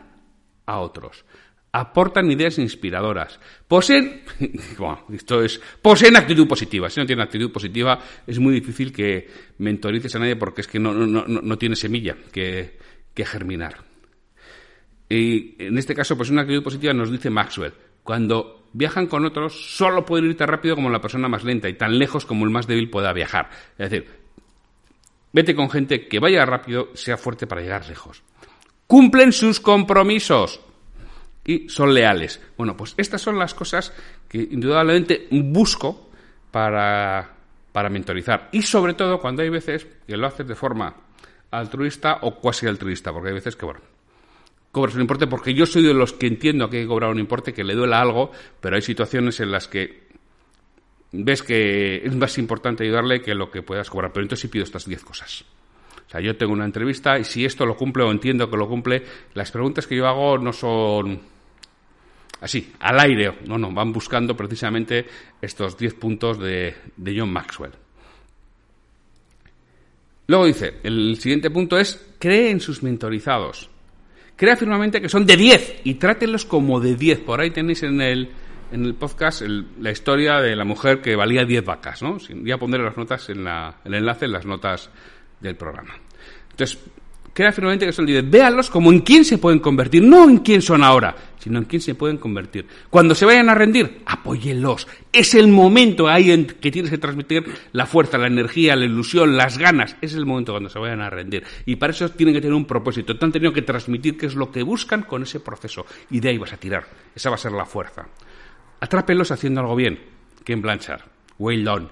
a 0.65 0.79
otros. 0.79 1.23
aportan 1.71 2.31
ideas 2.31 2.57
inspiradoras, 2.57 3.39
poseen, 3.67 4.23
bueno, 4.79 5.05
esto 5.13 5.43
es, 5.43 5.61
poseen 5.79 6.15
actitud 6.15 6.47
positiva. 6.47 6.89
Si 6.89 6.99
no 6.99 7.05
tienen 7.05 7.23
actitud 7.23 7.51
positiva, 7.51 7.99
es 8.25 8.39
muy 8.39 8.55
difícil 8.55 8.91
que 8.91 9.29
mentorices 9.59 10.15
a 10.15 10.19
nadie 10.19 10.37
porque 10.37 10.61
es 10.61 10.67
que 10.67 10.79
no, 10.79 10.91
no, 10.91 11.05
no, 11.05 11.27
no 11.27 11.57
tiene 11.59 11.75
semilla 11.75 12.15
que, 12.31 12.79
que 13.13 13.25
germinar. 13.27 13.94
Y 15.09 15.55
en 15.63 15.77
este 15.77 15.93
caso, 15.93 16.17
pues 16.17 16.29
una 16.29 16.41
actitud 16.41 16.63
positiva 16.63 16.93
nos 16.93 17.11
dice 17.11 17.29
Maxwell. 17.29 17.73
Cuando 18.03 18.67
viajan 18.73 19.07
con 19.07 19.25
otros, 19.25 19.75
solo 19.75 20.05
pueden 20.05 20.25
ir 20.25 20.37
tan 20.37 20.47
rápido 20.47 20.75
como 20.75 20.89
la 20.89 21.01
persona 21.01 21.27
más 21.27 21.43
lenta 21.43 21.69
y 21.69 21.73
tan 21.73 21.97
lejos 21.97 22.25
como 22.25 22.45
el 22.45 22.51
más 22.51 22.67
débil 22.67 22.89
pueda 22.89 23.13
viajar. 23.13 23.49
Es 23.77 23.89
decir, 23.89 24.09
vete 25.31 25.55
con 25.55 25.69
gente 25.69 26.07
que 26.07 26.19
vaya 26.19 26.45
rápido, 26.45 26.89
sea 26.93 27.17
fuerte 27.17 27.47
para 27.47 27.61
llegar 27.61 27.87
lejos. 27.87 28.23
Cumplen 28.87 29.31
sus 29.31 29.59
compromisos 29.59 30.59
y 31.45 31.69
son 31.69 31.93
leales. 31.93 32.41
Bueno, 32.57 32.75
pues 32.75 32.93
estas 32.97 33.21
son 33.21 33.39
las 33.39 33.53
cosas 33.53 33.93
que 34.27 34.37
indudablemente 34.37 35.27
busco 35.31 36.09
para, 36.51 37.33
para 37.71 37.89
mentorizar. 37.89 38.49
Y 38.51 38.61
sobre 38.61 38.93
todo 38.93 39.19
cuando 39.19 39.41
hay 39.41 39.49
veces 39.49 39.87
que 40.05 40.17
lo 40.17 40.27
haces 40.27 40.47
de 40.47 40.55
forma 40.55 40.95
altruista 41.51 42.19
o 42.21 42.35
cuasi 42.35 42.67
altruista, 42.67 43.13
porque 43.13 43.29
hay 43.29 43.35
veces 43.35 43.55
que, 43.55 43.65
bueno, 43.65 43.81
cobras 44.75 44.95
un 44.95 45.01
importe 45.01 45.25
porque 45.25 45.53
yo 45.53 45.65
soy 45.65 45.83
de 45.83 45.93
los 45.93 46.11
que 46.11 46.27
entiendo 46.27 46.69
que 46.69 46.79
hay 46.79 46.83
que 46.83 46.89
cobrar 46.89 47.09
un 47.09 47.17
importe, 47.17 47.53
que 47.53 47.63
le 47.63 47.75
duela 47.75 48.01
algo, 48.01 48.31
pero 48.59 48.75
hay 48.75 48.81
situaciones 48.81 49.39
en 49.39 49.49
las 49.49 49.69
que 49.69 50.03
ves 51.13 51.43
que 51.43 52.05
es 52.05 52.13
más 52.13 52.37
importante 52.37 52.83
ayudarle 52.83 53.21
que 53.21 53.33
lo 53.35 53.49
que 53.49 53.61
puedas 53.61 53.89
cobrar. 53.89 54.11
Pero 54.11 54.25
entonces 54.25 54.41
sí 54.41 54.47
pido 54.49 54.65
estas 54.65 54.85
10 54.85 55.01
cosas. 55.05 55.45
O 56.05 56.09
sea, 56.09 56.19
yo 56.19 56.35
tengo 56.35 56.51
una 56.51 56.65
entrevista 56.65 57.17
y 57.17 57.23
si 57.23 57.45
esto 57.45 57.65
lo 57.65 57.77
cumple 57.77 58.03
o 58.03 58.11
entiendo 58.11 58.49
que 58.49 58.57
lo 58.57 58.67
cumple, 58.67 59.01
las 59.33 59.49
preguntas 59.49 59.87
que 59.87 59.95
yo 59.95 60.07
hago 60.07 60.37
no 60.37 60.51
son 60.51 61.21
así, 62.41 62.73
al 62.81 62.99
aire. 62.99 63.33
No, 63.47 63.57
no, 63.57 63.71
van 63.71 63.93
buscando 63.93 64.35
precisamente 64.35 65.05
estos 65.41 65.77
10 65.77 65.93
puntos 65.93 66.37
de, 66.37 66.75
de 66.97 67.17
John 67.17 67.31
Maxwell. 67.31 67.71
Luego 70.27 70.45
dice, 70.47 70.81
el 70.83 71.15
siguiente 71.15 71.49
punto 71.49 71.77
es, 71.77 72.13
cree 72.19 72.49
en 72.49 72.59
sus 72.59 72.83
mentorizados. 72.83 73.69
Crea 74.35 74.57
firmemente 74.57 75.01
que 75.01 75.09
son 75.09 75.25
de 75.25 75.37
10 75.37 75.81
y 75.85 75.95
trátenlos 75.95 76.45
como 76.45 76.79
de 76.79 76.95
10. 76.95 77.19
Por 77.19 77.39
ahí 77.39 77.51
tenéis 77.51 77.83
en 77.83 78.01
el, 78.01 78.29
en 78.71 78.83
el 78.83 78.95
podcast 78.95 79.41
la 79.41 79.91
historia 79.91 80.41
de 80.41 80.55
la 80.55 80.65
mujer 80.65 81.01
que 81.01 81.15
valía 81.15 81.45
10 81.45 81.63
vacas, 81.63 82.01
¿no? 82.01 82.17
Voy 82.29 82.51
a 82.51 82.57
poner 82.57 82.81
las 82.81 82.97
notas 82.97 83.29
en 83.29 83.43
la, 83.43 83.77
el 83.85 83.93
enlace 83.93 84.25
en 84.25 84.33
las 84.33 84.45
notas 84.45 84.89
del 85.39 85.55
programa. 85.55 85.95
Entonces, 86.51 86.79
crea 87.35 87.51
firmemente 87.51 87.85
que 87.85 87.91
son 87.91 88.05
líderes. 88.05 88.31
Véanlos 88.31 88.69
como 88.69 88.91
en 88.93 89.01
quién 89.01 89.25
se 89.25 89.37
pueden 89.37 89.59
convertir, 89.59 90.01
no 90.01 90.27
en 90.27 90.37
quién 90.37 90.61
son 90.61 90.83
ahora, 90.83 91.13
sino 91.37 91.59
en 91.59 91.65
quién 91.65 91.81
se 91.81 91.93
pueden 91.93 92.17
convertir. 92.17 92.65
Cuando 92.89 93.13
se 93.13 93.25
vayan 93.25 93.49
a 93.49 93.53
rendir, 93.53 94.01
apóyenlos. 94.05 94.87
Es 95.11 95.35
el 95.35 95.49
momento 95.49 96.07
ahí 96.07 96.31
en 96.31 96.45
que 96.45 96.71
tienes 96.71 96.89
que 96.89 96.97
transmitir 96.97 97.43
la 97.73 97.85
fuerza, 97.85 98.17
la 98.17 98.27
energía, 98.27 98.77
la 98.77 98.85
ilusión, 98.85 99.35
las 99.35 99.57
ganas. 99.57 99.97
Es 100.01 100.13
el 100.13 100.25
momento 100.25 100.53
cuando 100.53 100.69
se 100.69 100.79
vayan 100.79 101.01
a 101.01 101.09
rendir. 101.09 101.43
Y 101.65 101.75
para 101.75 101.91
eso 101.91 102.09
tienen 102.09 102.33
que 102.33 102.39
tener 102.39 102.55
un 102.55 102.63
propósito. 102.63 103.17
Te 103.17 103.25
han 103.25 103.33
tenido 103.33 103.51
que 103.51 103.63
transmitir 103.63 104.17
qué 104.17 104.27
es 104.27 104.35
lo 104.35 104.49
que 104.49 104.63
buscan 104.63 105.03
con 105.03 105.21
ese 105.21 105.41
proceso. 105.41 105.85
Y 106.09 106.21
de 106.21 106.29
ahí 106.29 106.37
vas 106.37 106.53
a 106.53 106.57
tirar. 106.57 106.85
Esa 107.13 107.29
va 107.29 107.35
a 107.35 107.39
ser 107.39 107.51
la 107.51 107.65
fuerza. 107.65 108.07
Atrápelos 108.79 109.31
haciendo 109.31 109.59
algo 109.59 109.75
bien. 109.75 109.99
Ken 110.45 110.61
Blanchard. 110.61 111.01
Well 111.37 111.65
done. 111.65 111.87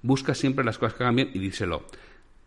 Busca 0.00 0.34
siempre 0.34 0.64
las 0.64 0.78
cosas 0.78 0.94
que 0.94 1.02
hagan 1.02 1.16
bien 1.16 1.30
y 1.34 1.38
díselo. 1.38 1.84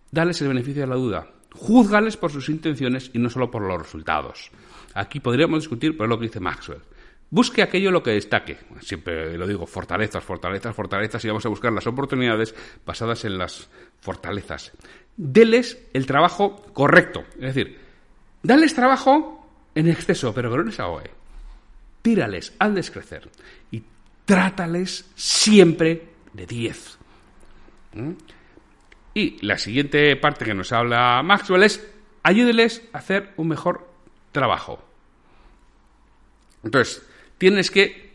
Dales 0.10 0.42
el 0.42 0.48
beneficio 0.48 0.82
de 0.82 0.88
la 0.88 0.96
duda 0.96 1.37
Júzgales 1.54 2.18
por 2.18 2.32
sus 2.32 2.50
intenciones 2.50 3.10
y 3.14 3.20
no 3.20 3.30
solo 3.30 3.50
por 3.50 3.62
los 3.62 3.82
resultados. 3.82 4.52
Aquí 4.94 5.20
podríamos 5.20 5.60
discutir 5.60 5.98
por 5.98 6.08
lo 6.08 6.20
que 6.20 6.26
dice 6.26 6.40
Maxwell. 6.40 6.82
Busque 7.30 7.62
aquello 7.62 7.92
lo 7.92 8.02
que 8.02 8.12
destaque. 8.12 8.58
Siempre 8.82 9.38
lo 9.38 9.46
digo, 9.46 9.66
fortalezas, 9.66 10.24
fortalezas, 10.24 10.74
fortalezas 10.74 11.24
y 11.26 11.28
vamos 11.28 11.46
a 11.46 11.50
buscar 11.50 11.74
las 11.74 11.86
oportunidades 11.86 12.56
basadas 12.86 13.26
en 13.26 13.38
las 13.38 13.70
fortalezas. 14.00 14.72
Deles 15.18 15.78
el 15.94 16.06
trabajo 16.06 16.56
correcto. 16.74 17.26
Es 17.36 17.54
decir, 17.54 17.80
dales 18.44 18.74
trabajo 18.74 19.46
en 19.76 19.90
exceso, 19.90 20.34
pero 20.34 20.50
que 20.50 20.58
no 20.58 20.64
les 20.64 20.80
ahogue. 20.80 21.12
Tírales, 22.02 22.54
hazles 22.60 22.92
crecer. 22.92 23.30
Y 23.72 23.84
trátales 24.26 25.10
siempre 25.16 26.08
de 26.34 26.46
10. 26.46 26.98
Y 29.18 29.36
la 29.42 29.58
siguiente 29.58 30.16
parte 30.16 30.46
que 30.46 30.54
nos 30.54 30.72
habla 30.72 31.24
Maxwell 31.24 31.64
es 31.64 31.84
ayúdeles 32.22 32.84
a 32.94 33.00
hacer 33.00 33.34
un 33.38 33.48
mejor 33.48 33.90
trabajo. 34.32 34.88
Entonces, 36.64 37.02
tienes 37.40 37.72
que 37.72 38.12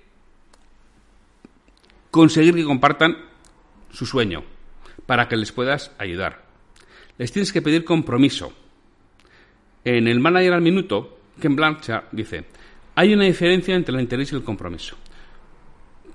conseguir 2.13 2.55
que 2.55 2.63
compartan 2.63 3.17
su 3.91 4.07
sueño 4.07 4.45
para 5.05 5.27
que 5.27 5.37
les 5.37 5.51
puedas 5.51 5.91
ayudar. 5.99 6.45
Les 7.19 7.33
tienes 7.33 7.53
que 7.53 7.63
pedir 7.63 7.85
compromiso. 7.85 8.53
En 9.85 10.07
el 10.07 10.21
manager 10.21 10.53
al 10.53 10.63
minuto, 10.63 11.19
Ken 11.41 11.57
Blanchard 11.57 12.05
dice, 12.13 12.45
hay 12.95 13.13
una 13.13 13.25
diferencia 13.25 13.75
entre 13.75 13.93
el 13.93 14.03
interés 14.03 14.31
y 14.31 14.37
el 14.37 14.45
compromiso. 14.45 14.97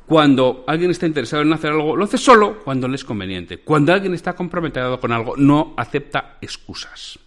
Cuando 0.07 0.63
alguien 0.67 0.91
está 0.91 1.05
interesado 1.05 1.43
en 1.43 1.51
hacer 1.51 1.71
algo, 1.71 1.93
lo 1.93 2.05
hace 2.05 2.17
solo 2.17 2.59
cuando 2.63 2.87
le 2.87 2.95
es 2.95 3.03
conveniente. 3.03 3.57
Cuando 3.57 3.91
alguien 3.91 4.13
está 4.13 4.33
comprometido 4.33 4.97
con 5.01 5.11
algo, 5.11 5.35
no 5.35 5.73
acepta 5.75 6.37
excusas. 6.39 7.19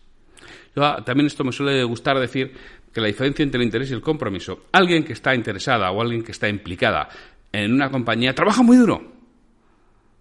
Ah, 0.77 1.03
también 1.05 1.27
esto 1.27 1.45
me 1.45 1.53
suele 1.53 1.85
gustar 1.85 2.19
decir 2.19 2.55
que 2.91 3.03
la 3.03 3.09
diferencia 3.09 3.43
entre 3.43 3.59
el 3.59 3.67
interés 3.67 3.91
y 3.91 3.93
el 3.93 4.01
compromiso, 4.01 4.63
alguien 4.73 5.05
que 5.05 5.13
está 5.13 5.35
interesada 5.35 5.91
o 5.91 6.01
alguien 6.01 6.23
que 6.23 6.33
está 6.33 6.49
implicada 6.49 7.11
en 7.53 7.75
una 7.75 7.91
compañía 7.91 8.35
trabaja 8.35 8.63
muy 8.63 8.79
duro, 8.79 9.13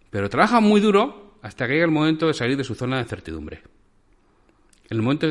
pero 0.09 0.29
trabaja 0.29 0.59
muy 0.59 0.81
duro 0.81 1.37
hasta 1.41 1.65
que 1.65 1.73
llega 1.73 1.85
el 1.85 1.91
momento 1.91 2.27
de 2.27 2.33
salir 2.33 2.57
de 2.57 2.65
su 2.65 2.75
zona 2.75 2.97
de 2.97 3.05
certidumbre. 3.05 3.61
En 4.89 4.97
el 4.97 5.03
momento 5.03 5.27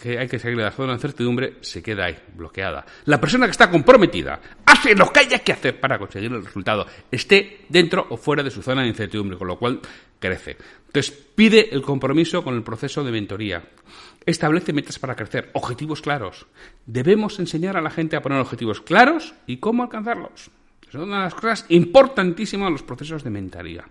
que 0.00 0.18
hay 0.18 0.28
que 0.28 0.38
salir 0.38 0.56
de 0.56 0.62
la 0.62 0.70
zona 0.70 0.88
de 0.88 0.94
incertidumbre, 0.94 1.58
se 1.60 1.82
queda 1.82 2.06
ahí, 2.06 2.16
bloqueada. 2.34 2.86
La 3.04 3.20
persona 3.20 3.44
que 3.44 3.50
está 3.50 3.70
comprometida 3.70 4.40
hace 4.64 4.94
lo 4.94 5.12
que 5.12 5.20
haya 5.20 5.40
que 5.40 5.52
hacer 5.52 5.78
para 5.78 5.98
conseguir 5.98 6.32
el 6.32 6.42
resultado, 6.42 6.86
esté 7.10 7.66
dentro 7.68 8.06
o 8.08 8.16
fuera 8.16 8.42
de 8.42 8.50
su 8.50 8.62
zona 8.62 8.80
de 8.80 8.88
incertidumbre, 8.88 9.36
con 9.36 9.48
lo 9.48 9.58
cual 9.58 9.80
crece. 10.18 10.56
Entonces, 10.86 11.12
pide 11.34 11.74
el 11.74 11.82
compromiso 11.82 12.42
con 12.42 12.54
el 12.54 12.62
proceso 12.62 13.04
de 13.04 13.12
mentoría. 13.12 13.62
Establece 14.24 14.72
metas 14.72 14.98
para 14.98 15.14
crecer, 15.14 15.50
objetivos 15.52 16.00
claros. 16.00 16.46
Debemos 16.86 17.38
enseñar 17.38 17.76
a 17.76 17.82
la 17.82 17.90
gente 17.90 18.16
a 18.16 18.22
poner 18.22 18.40
objetivos 18.40 18.80
claros 18.80 19.34
y 19.46 19.58
cómo 19.58 19.82
alcanzarlos. 19.82 20.50
Es 20.88 20.94
una 20.94 21.18
de 21.18 21.24
las 21.24 21.34
cosas 21.34 21.66
importantísimas 21.68 22.68
en 22.68 22.72
los 22.72 22.82
procesos 22.82 23.22
de 23.22 23.28
mentoría. 23.28 23.84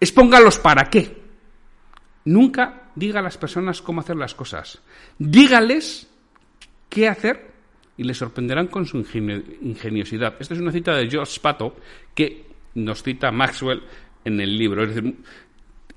Expóngalos 0.00 0.58
para 0.58 0.90
qué. 0.90 1.22
Nunca 2.24 2.81
diga 2.94 3.20
a 3.20 3.22
las 3.22 3.38
personas 3.38 3.82
cómo 3.82 4.00
hacer 4.00 4.16
las 4.16 4.34
cosas. 4.34 4.80
Dígales 5.18 6.08
qué 6.88 7.08
hacer 7.08 7.52
y 7.96 8.04
les 8.04 8.16
sorprenderán 8.16 8.68
con 8.68 8.86
su 8.86 8.98
ingeniosidad. 8.98 10.34
Esta 10.38 10.54
es 10.54 10.60
una 10.60 10.72
cita 10.72 10.94
de 10.94 11.08
George 11.08 11.32
Spato 11.32 11.76
que 12.14 12.46
nos 12.74 13.02
cita 13.02 13.30
Maxwell 13.30 13.82
en 14.24 14.40
el 14.40 14.56
libro. 14.56 14.82
Es 14.84 14.94
decir, 14.94 15.16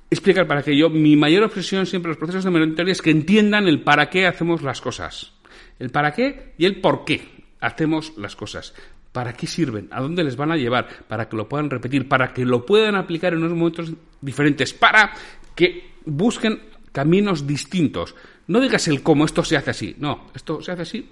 explicar 0.09 0.47
para 0.47 0.63
qué 0.63 0.77
yo, 0.77 0.89
mi 0.89 1.15
mayor 1.15 1.43
obsesión 1.43 1.85
siempre 1.85 2.09
en 2.09 2.11
los 2.11 2.17
procesos 2.17 2.43
de 2.43 2.51
mentoría 2.51 2.91
es 2.91 3.01
que 3.01 3.11
entiendan 3.11 3.67
el 3.67 3.81
para 3.81 4.09
qué 4.09 4.27
hacemos 4.27 4.61
las 4.61 4.81
cosas. 4.81 5.33
El 5.79 5.89
para 5.89 6.11
qué 6.13 6.53
y 6.57 6.65
el 6.65 6.81
por 6.81 7.05
qué 7.05 7.45
hacemos 7.59 8.13
las 8.17 8.35
cosas. 8.35 8.73
¿Para 9.11 9.33
qué 9.33 9.47
sirven? 9.47 9.87
¿A 9.91 10.01
dónde 10.01 10.23
les 10.23 10.35
van 10.35 10.51
a 10.51 10.57
llevar? 10.57 10.87
Para 11.07 11.29
que 11.29 11.37
lo 11.37 11.47
puedan 11.47 11.69
repetir, 11.69 12.09
para 12.09 12.33
que 12.33 12.45
lo 12.45 12.65
puedan 12.65 12.95
aplicar 12.95 13.33
en 13.33 13.39
unos 13.39 13.57
momentos 13.57 13.93
diferentes, 14.19 14.73
para 14.73 15.13
que 15.55 15.91
busquen 16.05 16.59
caminos 16.95 17.45
distintos. 17.45 18.15
No 18.47 18.61
digas 18.61 18.87
el 18.87 19.03
cómo, 19.03 19.25
esto 19.25 19.43
se 19.43 19.57
hace 19.57 19.71
así. 19.71 19.95
No, 19.99 20.31
esto 20.33 20.61
se 20.61 20.71
hace 20.71 20.83
así 20.83 21.09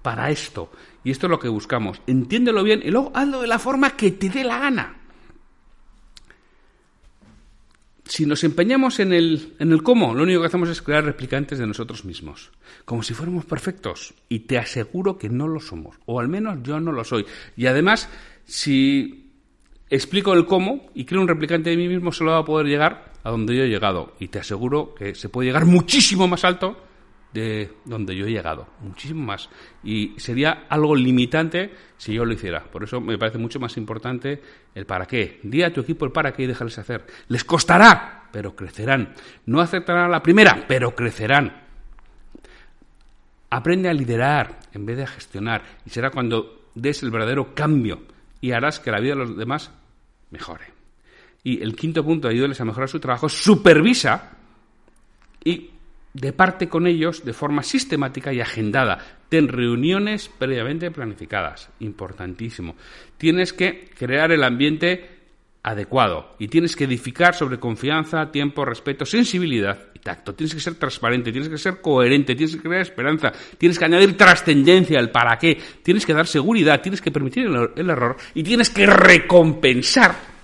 para 0.00 0.30
esto. 0.30 0.72
Y 1.04 1.10
esto 1.10 1.26
es 1.26 1.30
lo 1.30 1.38
que 1.38 1.48
buscamos. 1.48 2.00
Entiéndelo 2.06 2.64
bien 2.64 2.80
y 2.82 2.90
luego 2.90 3.12
hazlo 3.14 3.42
de 3.42 3.46
la 3.46 3.58
forma 3.58 3.90
que 3.90 4.12
te 4.12 4.30
dé 4.30 4.42
la 4.42 4.58
gana. 4.58 4.96
Si 8.06 8.24
nos 8.24 8.42
empeñamos 8.42 9.00
en 9.00 9.12
el, 9.12 9.54
en 9.58 9.70
el 9.70 9.82
cómo, 9.82 10.14
lo 10.14 10.22
único 10.22 10.40
que 10.40 10.46
hacemos 10.46 10.70
es 10.70 10.80
crear 10.80 11.04
replicantes 11.04 11.58
de 11.58 11.66
nosotros 11.66 12.06
mismos, 12.06 12.50
como 12.86 13.02
si 13.02 13.12
fuéramos 13.12 13.44
perfectos. 13.44 14.14
Y 14.30 14.40
te 14.40 14.56
aseguro 14.56 15.18
que 15.18 15.28
no 15.28 15.46
lo 15.46 15.60
somos, 15.60 15.96
o 16.06 16.20
al 16.20 16.28
menos 16.28 16.60
yo 16.62 16.80
no 16.80 16.90
lo 16.90 17.04
soy. 17.04 17.26
Y 17.54 17.66
además, 17.66 18.08
si 18.46 19.30
explico 19.90 20.32
el 20.32 20.46
cómo 20.46 20.86
y 20.94 21.04
creo 21.04 21.20
un 21.20 21.28
replicante 21.28 21.68
de 21.68 21.76
mí 21.76 21.86
mismo, 21.86 22.12
solo 22.12 22.30
va 22.30 22.38
a 22.38 22.44
poder 22.46 22.66
llegar 22.66 23.07
a 23.24 23.30
donde 23.30 23.56
yo 23.56 23.64
he 23.64 23.68
llegado. 23.68 24.14
Y 24.18 24.28
te 24.28 24.38
aseguro 24.38 24.94
que 24.94 25.14
se 25.14 25.28
puede 25.28 25.48
llegar 25.48 25.64
muchísimo 25.64 26.28
más 26.28 26.44
alto 26.44 26.76
de 27.32 27.70
donde 27.84 28.16
yo 28.16 28.26
he 28.26 28.30
llegado, 28.30 28.66
muchísimo 28.80 29.24
más. 29.24 29.48
Y 29.84 30.14
sería 30.18 30.66
algo 30.68 30.94
limitante 30.94 31.72
si 31.96 32.14
yo 32.14 32.24
lo 32.24 32.32
hiciera. 32.32 32.64
Por 32.64 32.84
eso 32.84 33.00
me 33.00 33.18
parece 33.18 33.38
mucho 33.38 33.60
más 33.60 33.76
importante 33.76 34.42
el 34.74 34.86
para 34.86 35.06
qué. 35.06 35.40
Di 35.42 35.62
a 35.62 35.72
tu 35.72 35.80
equipo 35.80 36.04
el 36.04 36.12
para 36.12 36.32
qué 36.32 36.44
y 36.44 36.46
déjales 36.46 36.78
hacer. 36.78 37.06
Les 37.28 37.44
costará, 37.44 38.28
pero 38.32 38.56
crecerán. 38.56 39.14
No 39.46 39.60
aceptarán 39.60 40.10
la 40.10 40.22
primera, 40.22 40.64
pero 40.66 40.94
crecerán. 40.94 41.64
Aprende 43.50 43.88
a 43.88 43.94
liderar 43.94 44.60
en 44.72 44.86
vez 44.86 44.96
de 44.96 45.04
a 45.04 45.08
gestionar. 45.08 45.62
Y 45.86 45.90
será 45.90 46.10
cuando 46.10 46.70
des 46.74 47.02
el 47.02 47.10
verdadero 47.10 47.54
cambio 47.54 48.02
y 48.40 48.52
harás 48.52 48.80
que 48.80 48.90
la 48.90 49.00
vida 49.00 49.14
de 49.14 49.20
los 49.20 49.36
demás 49.36 49.70
mejore. 50.30 50.77
Y 51.44 51.62
el 51.62 51.74
quinto 51.74 52.04
punto, 52.04 52.28
ayúdales 52.28 52.60
a 52.60 52.64
mejorar 52.64 52.88
su 52.88 53.00
trabajo, 53.00 53.28
supervisa 53.28 54.32
y 55.44 55.70
de 56.12 56.32
parte 56.32 56.68
con 56.68 56.86
ellos 56.86 57.24
de 57.24 57.32
forma 57.32 57.62
sistemática 57.62 58.32
y 58.32 58.40
agendada. 58.40 58.98
Ten 59.28 59.48
reuniones 59.48 60.28
previamente 60.28 60.90
planificadas. 60.90 61.70
Importantísimo. 61.80 62.76
Tienes 63.16 63.52
que 63.52 63.90
crear 63.96 64.32
el 64.32 64.42
ambiente 64.42 65.18
adecuado 65.62 66.34
y 66.38 66.48
tienes 66.48 66.76
que 66.76 66.84
edificar 66.84 67.34
sobre 67.34 67.58
confianza, 67.58 68.30
tiempo, 68.30 68.64
respeto, 68.64 69.04
sensibilidad 69.04 69.78
y 69.92 69.98
tacto. 69.98 70.34
Tienes 70.34 70.54
que 70.54 70.60
ser 70.60 70.76
transparente, 70.76 71.30
tienes 71.30 71.50
que 71.50 71.58
ser 71.58 71.80
coherente, 71.80 72.34
tienes 72.34 72.56
que 72.56 72.62
crear 72.62 72.82
esperanza, 72.82 73.32
tienes 73.58 73.78
que 73.78 73.84
añadir 73.84 74.16
trascendencia 74.16 74.98
al 74.98 75.10
para 75.10 75.36
qué, 75.36 75.58
tienes 75.82 76.06
que 76.06 76.14
dar 76.14 76.26
seguridad, 76.26 76.80
tienes 76.80 77.02
que 77.02 77.10
permitir 77.10 77.46
el 77.46 77.90
error 77.90 78.16
y 78.34 78.42
tienes 78.42 78.70
que 78.70 78.86
recompensar 78.86 80.37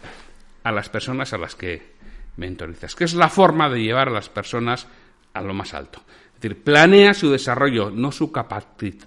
a 0.65 0.73
las 0.73 0.89
personas 0.89 1.33
a 1.33 1.39
las 1.39 1.55
que 1.55 1.95
mentorizas, 2.37 2.97
que 2.97 3.05
es 3.05 3.15
la 3.15 3.29
forma 3.29 3.71
de 3.71 3.83
llevar 3.83 4.09
a 4.09 4.13
las 4.13 4.29
personas 4.29 4.89
a 5.33 5.41
lo 5.41 5.55
más 5.55 5.75
alto. 5.75 6.01
Es 6.35 6.41
decir, 6.41 6.63
planea 6.63 7.15
su 7.15 7.31
desarrollo, 7.31 7.91
no 7.91 8.11
su, 8.11 8.33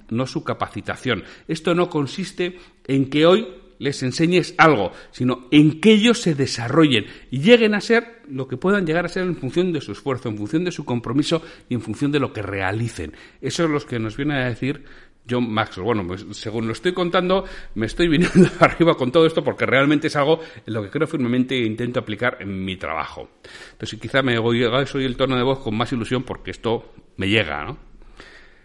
no 0.10 0.28
su 0.28 0.44
capacitación. 0.44 1.24
Esto 1.48 1.76
no 1.76 1.90
consiste 1.90 2.58
en 2.88 3.10
que 3.10 3.26
hoy 3.26 3.48
les 3.80 4.02
enseñes 4.02 4.56
algo, 4.58 4.92
sino 5.12 5.48
en 5.52 5.80
que 5.80 5.92
ellos 5.92 6.22
se 6.22 6.36
desarrollen 6.36 7.06
y 7.30 7.40
lleguen 7.40 7.76
a 7.76 7.82
ser 7.82 8.22
lo 8.28 8.48
que 8.48 8.58
puedan 8.58 8.86
llegar 8.86 9.06
a 9.06 9.10
ser 9.10 9.24
en 9.24 9.36
función 9.36 9.72
de 9.72 9.82
su 9.82 9.92
esfuerzo, 9.92 10.30
en 10.30 10.38
función 10.38 10.64
de 10.64 10.72
su 10.72 10.86
compromiso 10.86 11.42
y 11.70 11.76
en 11.76 11.82
función 11.82 12.12
de 12.12 12.20
lo 12.20 12.34
que 12.34 12.42
realicen. 12.42 13.14
Eso 13.42 13.66
es 13.66 13.70
lo 13.70 13.80
que 13.82 14.00
nos 14.00 14.18
viene 14.18 14.36
a 14.36 14.50
decir 14.50 14.84
John 15.30 15.52
Maxwell. 15.52 15.86
Bueno, 15.86 16.18
según 16.32 16.68
lo 16.68 16.74
estoy 16.74 16.94
contando, 16.94 17.46
me 17.76 17.86
estoy 17.86 18.08
viniendo 18.08 18.50
arriba 18.60 18.96
con 18.96 19.12
todo 19.12 19.26
esto 19.26 19.44
porque 19.44 19.66
realmente 19.66 20.08
es 20.08 20.16
algo 20.16 20.40
en 20.66 20.74
lo 20.74 20.84
que 20.84 20.90
creo 20.90 21.08
firmemente 21.08 21.56
e 21.56 21.66
intento 21.66 22.00
aplicar 22.00 22.38
en 22.40 22.64
mi 22.64 22.78
trabajo. 22.78 23.30
Entonces, 23.72 24.00
quizá 24.00 24.22
me 24.22 24.38
soy 24.86 25.06
el 25.06 25.18
tono 25.18 25.36
de 25.36 25.44
voz 25.44 25.60
con 25.60 25.76
más 25.76 25.92
ilusión 25.92 26.24
porque 26.24 26.52
esto 26.52 26.94
me 27.18 27.28
llega, 27.28 27.64
¿no? 27.66 27.78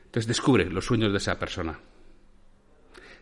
Entonces, 0.05 0.27
descubre 0.29 0.71
los 0.71 0.85
sueños 0.85 1.11
de 1.13 1.19
esa 1.19 1.39
persona. 1.39 1.79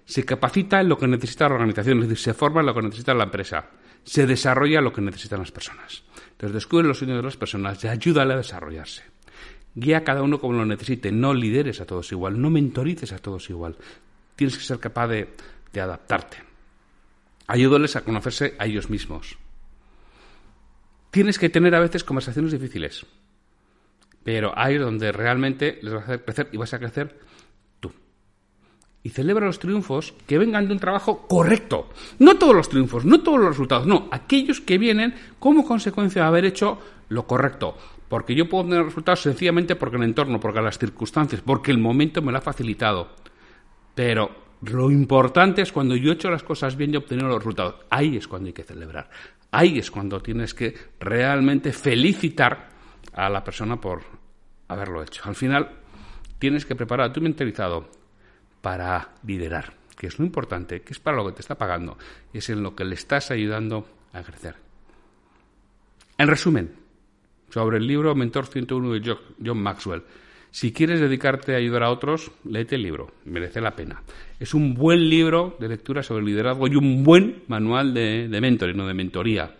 Se 0.04 0.24
capacita 0.24 0.80
en 0.80 0.88
lo 0.88 0.98
que 0.98 1.06
necesita 1.06 1.48
la 1.48 1.54
organización, 1.54 1.98
es 2.02 2.08
decir, 2.08 2.24
se 2.24 2.34
forma 2.34 2.60
en 2.60 2.66
lo 2.66 2.74
que 2.74 2.82
necesita 2.82 3.14
la 3.14 3.24
empresa. 3.24 3.70
Se 4.02 4.26
desarrolla 4.26 4.80
lo 4.80 4.92
que 4.92 5.00
necesitan 5.00 5.40
las 5.40 5.52
personas. 5.52 6.02
Entonces, 6.32 6.54
descubre 6.54 6.88
los 6.88 6.98
sueños 6.98 7.18
de 7.18 7.22
las 7.22 7.36
personas 7.36 7.82
y 7.84 7.88
ayúdale 7.88 8.34
a 8.34 8.38
desarrollarse. 8.38 9.09
Guía 9.74 9.98
a 9.98 10.04
cada 10.04 10.22
uno 10.22 10.40
como 10.40 10.54
lo 10.54 10.66
necesite. 10.66 11.12
No 11.12 11.34
lideres 11.34 11.80
a 11.80 11.86
todos 11.86 12.10
igual. 12.12 12.40
No 12.40 12.50
mentorices 12.50 13.12
a 13.12 13.18
todos 13.18 13.48
igual. 13.50 13.76
Tienes 14.36 14.56
que 14.56 14.64
ser 14.64 14.78
capaz 14.78 15.08
de, 15.08 15.28
adaptarte. 15.74 16.38
Ayúdales 17.46 17.96
a 17.96 18.02
conocerse 18.02 18.54
a 18.58 18.66
ellos 18.66 18.90
mismos. 18.90 19.36
Tienes 21.10 21.38
que 21.38 21.48
tener 21.48 21.74
a 21.74 21.80
veces 21.80 22.04
conversaciones 22.04 22.52
difíciles. 22.52 23.06
Pero 24.22 24.52
ahí 24.56 24.74
es 24.74 24.80
donde 24.80 25.12
realmente 25.12 25.78
les 25.82 25.92
vas 25.92 26.02
a 26.02 26.04
hacer 26.06 26.24
crecer 26.24 26.48
y 26.52 26.56
vas 26.56 26.74
a 26.74 26.78
crecer 26.78 27.18
tú. 27.80 27.92
Y 29.02 29.10
celebra 29.10 29.46
los 29.46 29.58
triunfos 29.58 30.14
que 30.26 30.38
vengan 30.38 30.66
de 30.66 30.74
un 30.74 30.78
trabajo 30.78 31.26
correcto. 31.26 31.90
No 32.18 32.38
todos 32.38 32.54
los 32.54 32.68
triunfos, 32.68 33.04
no 33.04 33.22
todos 33.22 33.40
los 33.40 33.48
resultados, 33.48 33.86
no, 33.86 34.08
aquellos 34.12 34.60
que 34.60 34.78
vienen 34.78 35.14
como 35.38 35.64
consecuencia 35.66 36.22
de 36.22 36.28
haber 36.28 36.44
hecho 36.44 36.78
lo 37.08 37.26
correcto. 37.26 37.76
Porque 38.10 38.34
yo 38.34 38.48
puedo 38.48 38.64
tener 38.64 38.82
resultados 38.82 39.22
sencillamente 39.22 39.76
porque 39.76 39.96
el 39.96 40.02
entorno, 40.02 40.40
porque 40.40 40.60
las 40.60 40.80
circunstancias, 40.80 41.42
porque 41.42 41.70
el 41.70 41.78
momento 41.78 42.20
me 42.20 42.32
lo 42.32 42.38
ha 42.38 42.40
facilitado. 42.40 43.14
Pero 43.94 44.30
lo 44.62 44.90
importante 44.90 45.62
es 45.62 45.70
cuando 45.70 45.94
yo 45.94 46.10
he 46.10 46.14
hecho 46.14 46.28
las 46.28 46.42
cosas 46.42 46.74
bien 46.74 46.90
y 46.90 46.94
he 46.94 46.98
obtenido 46.98 47.28
los 47.28 47.38
resultados. 47.38 47.76
Ahí 47.88 48.16
es 48.16 48.26
cuando 48.26 48.48
hay 48.48 48.52
que 48.52 48.64
celebrar. 48.64 49.08
Ahí 49.52 49.78
es 49.78 49.92
cuando 49.92 50.20
tienes 50.20 50.54
que 50.54 50.74
realmente 50.98 51.72
felicitar 51.72 52.70
a 53.12 53.28
la 53.28 53.44
persona 53.44 53.80
por 53.80 54.02
haberlo 54.66 55.04
hecho. 55.04 55.22
Al 55.26 55.36
final, 55.36 55.70
tienes 56.40 56.66
que 56.66 56.74
preparar 56.74 57.10
a 57.10 57.12
tu 57.12 57.20
mentalizado 57.20 57.90
para 58.60 59.10
liderar, 59.24 59.72
que 59.96 60.08
es 60.08 60.18
lo 60.18 60.24
importante, 60.24 60.82
que 60.82 60.94
es 60.94 60.98
para 60.98 61.16
lo 61.16 61.26
que 61.26 61.34
te 61.34 61.42
está 61.42 61.54
pagando 61.54 61.96
es 62.32 62.50
en 62.50 62.60
lo 62.60 62.74
que 62.74 62.84
le 62.84 62.96
estás 62.96 63.30
ayudando 63.30 63.86
a 64.12 64.20
crecer. 64.24 64.56
En 66.18 66.26
resumen, 66.26 66.79
sobre 67.50 67.78
el 67.78 67.86
libro 67.86 68.14
Mentor 68.14 68.46
101 68.46 68.92
de 68.92 69.16
John 69.44 69.62
Maxwell. 69.62 70.02
Si 70.52 70.72
quieres 70.72 71.00
dedicarte 71.00 71.54
a 71.54 71.58
ayudar 71.58 71.84
a 71.84 71.90
otros, 71.90 72.32
léete 72.44 72.74
el 72.74 72.82
libro, 72.82 73.12
merece 73.24 73.60
la 73.60 73.76
pena. 73.76 74.02
Es 74.40 74.52
un 74.52 74.74
buen 74.74 75.08
libro 75.08 75.56
de 75.60 75.68
lectura 75.68 76.02
sobre 76.02 76.24
liderazgo 76.24 76.66
y 76.66 76.74
un 76.74 77.04
buen 77.04 77.44
manual 77.46 77.94
de, 77.94 78.28
mentoring, 78.40 78.76
de 78.76 78.94
mentoría. 78.94 79.54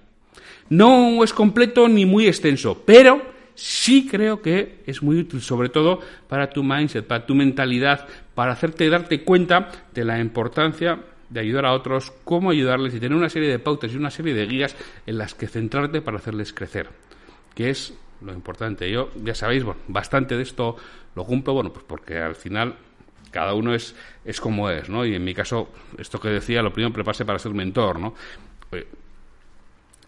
No 0.68 1.22
es 1.22 1.32
completo 1.32 1.88
ni 1.88 2.06
muy 2.06 2.26
extenso, 2.26 2.82
pero 2.84 3.22
sí 3.54 4.08
creo 4.10 4.42
que 4.42 4.80
es 4.84 5.00
muy 5.00 5.18
útil, 5.18 5.40
sobre 5.40 5.68
todo 5.68 6.00
para 6.28 6.50
tu 6.50 6.64
mindset, 6.64 7.06
para 7.06 7.24
tu 7.24 7.36
mentalidad, 7.36 8.08
para 8.34 8.52
hacerte 8.52 8.88
darte 8.88 9.22
cuenta 9.22 9.70
de 9.94 10.04
la 10.04 10.18
importancia 10.18 10.98
de 11.28 11.38
ayudar 11.38 11.66
a 11.66 11.72
otros, 11.72 12.12
cómo 12.24 12.50
ayudarles 12.50 12.94
y 12.94 13.00
tener 13.00 13.16
una 13.16 13.28
serie 13.28 13.48
de 13.48 13.60
pautas 13.60 13.92
y 13.92 13.96
una 13.96 14.10
serie 14.10 14.34
de 14.34 14.46
guías 14.46 14.74
en 15.06 15.18
las 15.18 15.34
que 15.34 15.46
centrarte 15.46 16.00
para 16.02 16.18
hacerles 16.18 16.52
crecer 16.52 16.88
que 17.54 17.70
es 17.70 17.94
lo 18.22 18.32
importante. 18.32 18.90
Yo, 18.90 19.10
ya 19.22 19.34
sabéis, 19.34 19.64
bueno, 19.64 19.80
bastante 19.88 20.36
de 20.36 20.42
esto 20.42 20.76
lo 21.14 21.24
cumplo, 21.24 21.54
bueno, 21.54 21.72
pues 21.72 21.84
porque 21.86 22.18
al 22.18 22.34
final 22.34 22.76
cada 23.30 23.54
uno 23.54 23.74
es, 23.74 23.94
es 24.24 24.40
como 24.40 24.70
es, 24.70 24.88
¿no? 24.88 25.04
Y 25.04 25.14
en 25.14 25.24
mi 25.24 25.34
caso, 25.34 25.68
esto 25.98 26.20
que 26.20 26.28
decía, 26.28 26.62
lo 26.62 26.72
primero 26.72 26.92
prepárese 26.92 27.24
para 27.24 27.38
ser 27.38 27.52
mentor, 27.52 27.98
¿no? 27.98 28.14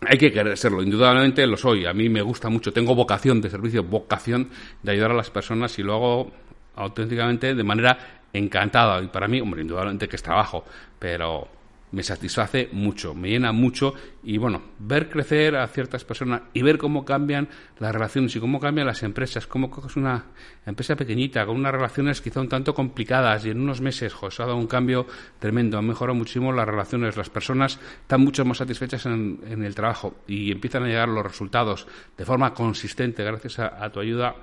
hay 0.05 0.19
que 0.19 0.33
querer 0.33 0.57
serlo, 0.57 0.83
indudablemente 0.83 1.47
lo 1.47 1.57
soy. 1.57 1.87
A 1.87 1.93
mí 1.93 2.09
me 2.09 2.23
gusta 2.23 2.49
mucho, 2.49 2.73
tengo 2.73 2.95
vocación 2.95 3.41
de 3.41 3.51
servicio, 3.51 3.85
vocación 3.85 4.51
de 4.83 4.93
ayudar 4.93 5.13
a 5.13 5.15
las 5.15 5.31
personas 5.31 5.79
y 5.79 5.83
lo 5.83 5.95
hago 5.95 6.33
auténticamente 6.75 7.55
de 7.55 7.65
manera 7.65 8.23
encantada. 8.33 9.01
Y 9.03 9.09
para 9.09 9.29
mí, 9.29 9.41
hombre, 9.41 9.63
indudablemente 9.63 10.09
que 10.09 10.17
es 10.17 10.23
trabajo, 10.23 10.65
pero 10.99 11.47
me 11.93 12.03
satisface 12.03 12.71
mucho, 12.73 13.15
me 13.15 13.29
llena 13.29 13.53
mucho 13.53 13.95
y 14.23 14.39
bueno, 14.39 14.63
ver 14.79 15.11
crecer 15.11 15.57
a 15.57 15.67
ciertas 15.69 16.05
personas 16.05 16.43
y 16.55 16.63
ver 16.63 16.79
cómo 16.79 17.05
cambian 17.05 17.49
las 17.79 17.93
relaciones 17.93 18.35
y 18.35 18.41
cómo 18.41 18.59
cambian 18.59 18.87
las 18.87 19.03
empresas, 19.03 19.47
cómo 19.47 19.71
es 19.87 19.97
una 19.97 20.25
empresa 20.65 20.97
pequeñita 20.97 21.45
con 21.45 21.57
unas 21.57 21.73
relaciones 21.73 22.21
quizá 22.21 22.41
un 22.41 22.49
tanto 22.49 22.75
complicadas 22.75 23.45
y 23.45 23.51
en 23.51 23.61
unos 23.61 23.81
meses 23.81 24.15
se 24.31 24.43
ha 24.43 24.47
dado 24.47 24.57
un 24.57 24.67
cambio 24.67 25.07
tremendo, 25.39 25.77
ha 25.77 25.83
mejorado 25.83 26.17
muchísimo 26.17 26.51
las 26.53 26.67
relaciones, 26.67 27.17
las 27.17 27.31
personas 27.31 27.79
están 28.01 28.23
mucho 28.23 28.45
más 28.45 28.59
satisfechas 28.59 29.05
en, 29.07 29.41
el 29.63 29.75
trabajo 29.75 30.17
y 30.27 30.51
empiezan 30.51 30.85
a 30.85 30.87
llegar 30.87 31.09
los 31.09 31.25
resultados 31.25 31.87
de 32.17 32.25
forma 32.25 32.55
consistente 32.55 33.23
gracias 33.23 33.59
a 33.59 33.91
tu 33.91 34.01
ayuda, 34.01 34.35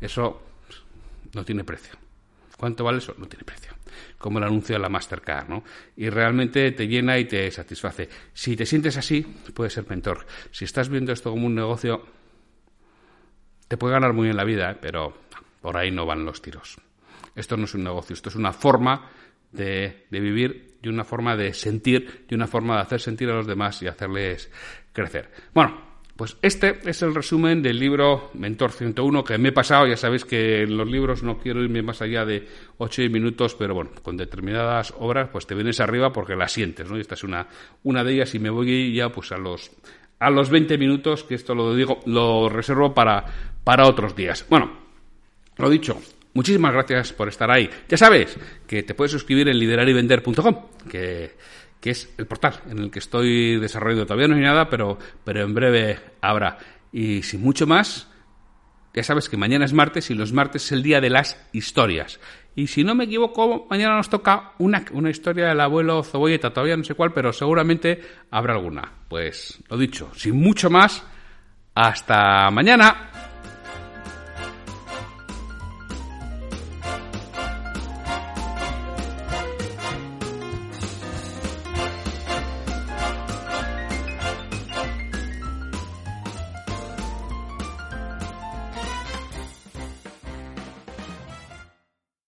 eso 0.00 0.42
no 1.34 1.44
tiene 1.44 1.62
precio. 1.62 1.94
¿Cuánto 2.56 2.84
vale 2.84 2.98
eso? 2.98 3.14
No 3.18 3.26
tiene 3.26 3.44
precio 3.44 3.75
como 4.18 4.38
el 4.38 4.44
anuncio 4.44 4.74
de 4.74 4.80
la 4.80 4.88
Mastercard, 4.88 5.48
¿no? 5.48 5.64
Y 5.96 6.08
realmente 6.08 6.72
te 6.72 6.86
llena 6.86 7.18
y 7.18 7.24
te 7.24 7.50
satisface. 7.50 8.08
Si 8.32 8.56
te 8.56 8.66
sientes 8.66 8.96
así, 8.96 9.22
puedes 9.54 9.72
ser 9.72 9.88
mentor. 9.88 10.26
Si 10.50 10.64
estás 10.64 10.88
viendo 10.88 11.12
esto 11.12 11.30
como 11.30 11.46
un 11.46 11.54
negocio, 11.54 12.04
te 13.68 13.76
puede 13.76 13.94
ganar 13.94 14.12
muy 14.12 14.24
bien 14.24 14.36
la 14.36 14.44
vida, 14.44 14.70
¿eh? 14.72 14.78
pero 14.80 15.14
por 15.60 15.76
ahí 15.76 15.90
no 15.90 16.06
van 16.06 16.24
los 16.24 16.40
tiros. 16.40 16.76
Esto 17.34 17.56
no 17.56 17.64
es 17.64 17.74
un 17.74 17.84
negocio, 17.84 18.14
esto 18.14 18.28
es 18.28 18.36
una 18.36 18.52
forma 18.52 19.10
de, 19.52 20.06
de 20.10 20.20
vivir 20.20 20.78
y 20.82 20.88
una 20.88 21.04
forma 21.04 21.36
de 21.36 21.52
sentir 21.52 22.26
y 22.28 22.34
una 22.34 22.46
forma 22.46 22.76
de 22.76 22.82
hacer 22.82 23.00
sentir 23.00 23.28
a 23.30 23.34
los 23.34 23.46
demás 23.46 23.82
y 23.82 23.88
hacerles 23.88 24.50
crecer. 24.92 25.30
Bueno, 25.52 25.85
pues 26.16 26.36
este 26.40 26.80
es 26.84 27.02
el 27.02 27.14
resumen 27.14 27.62
del 27.62 27.78
libro 27.78 28.30
Mentor 28.34 28.72
101 28.72 29.22
que 29.22 29.36
me 29.36 29.50
he 29.50 29.52
pasado. 29.52 29.86
Ya 29.86 29.96
sabéis 29.96 30.24
que 30.24 30.62
en 30.62 30.76
los 30.76 30.88
libros 30.88 31.22
no 31.22 31.38
quiero 31.38 31.62
irme 31.62 31.82
más 31.82 32.00
allá 32.00 32.24
de 32.24 32.48
8 32.78 33.02
minutos, 33.10 33.54
pero 33.54 33.74
bueno, 33.74 33.90
con 34.02 34.16
determinadas 34.16 34.94
obras 34.98 35.28
pues 35.30 35.46
te 35.46 35.54
vienes 35.54 35.78
arriba 35.80 36.12
porque 36.12 36.34
las 36.34 36.52
sientes, 36.52 36.88
¿no? 36.88 36.96
Y 36.96 37.02
esta 37.02 37.14
es 37.14 37.24
una, 37.24 37.46
una 37.82 38.02
de 38.02 38.14
ellas 38.14 38.34
y 38.34 38.38
me 38.38 38.48
voy 38.48 38.94
ya 38.94 39.10
pues 39.10 39.30
a 39.32 39.36
los, 39.36 39.70
a 40.18 40.30
los 40.30 40.48
20 40.48 40.78
minutos, 40.78 41.22
que 41.22 41.34
esto 41.34 41.54
lo 41.54 41.74
digo, 41.74 42.00
lo 42.06 42.48
reservo 42.48 42.94
para, 42.94 43.24
para 43.62 43.86
otros 43.86 44.16
días. 44.16 44.46
Bueno, 44.48 44.72
lo 45.58 45.68
dicho, 45.68 46.00
muchísimas 46.32 46.72
gracias 46.72 47.12
por 47.12 47.28
estar 47.28 47.50
ahí. 47.50 47.68
Ya 47.88 47.98
sabes 47.98 48.38
que 48.66 48.82
te 48.82 48.94
puedes 48.94 49.12
suscribir 49.12 49.48
en 49.48 49.58
liderarivender.com, 49.58 50.66
que 50.90 51.34
que 51.80 51.90
es 51.90 52.12
el 52.18 52.26
portal 52.26 52.60
en 52.70 52.78
el 52.78 52.90
que 52.90 52.98
estoy 52.98 53.58
desarrollando. 53.58 54.06
Todavía 54.06 54.28
no 54.28 54.36
hay 54.36 54.42
nada, 54.42 54.68
pero, 54.68 54.98
pero 55.24 55.42
en 55.42 55.54
breve 55.54 55.98
habrá. 56.20 56.58
Y 56.92 57.22
sin 57.22 57.42
mucho 57.42 57.66
más, 57.66 58.08
ya 58.94 59.02
sabes 59.02 59.28
que 59.28 59.36
mañana 59.36 59.64
es 59.64 59.72
martes 59.72 60.10
y 60.10 60.14
los 60.14 60.32
martes 60.32 60.64
es 60.64 60.72
el 60.72 60.82
día 60.82 61.00
de 61.00 61.10
las 61.10 61.38
historias. 61.52 62.18
Y 62.54 62.68
si 62.68 62.82
no 62.82 62.94
me 62.94 63.04
equivoco, 63.04 63.66
mañana 63.68 63.96
nos 63.96 64.08
toca 64.08 64.52
una, 64.58 64.82
una 64.92 65.10
historia 65.10 65.48
del 65.48 65.60
abuelo 65.60 66.02
Zobolleta, 66.02 66.54
todavía 66.54 66.78
no 66.78 66.84
sé 66.84 66.94
cuál, 66.94 67.12
pero 67.12 67.32
seguramente 67.34 68.00
habrá 68.30 68.54
alguna. 68.54 68.90
Pues 69.08 69.62
lo 69.68 69.76
dicho, 69.76 70.10
sin 70.14 70.40
mucho 70.40 70.70
más, 70.70 71.04
hasta 71.74 72.50
mañana. 72.50 73.15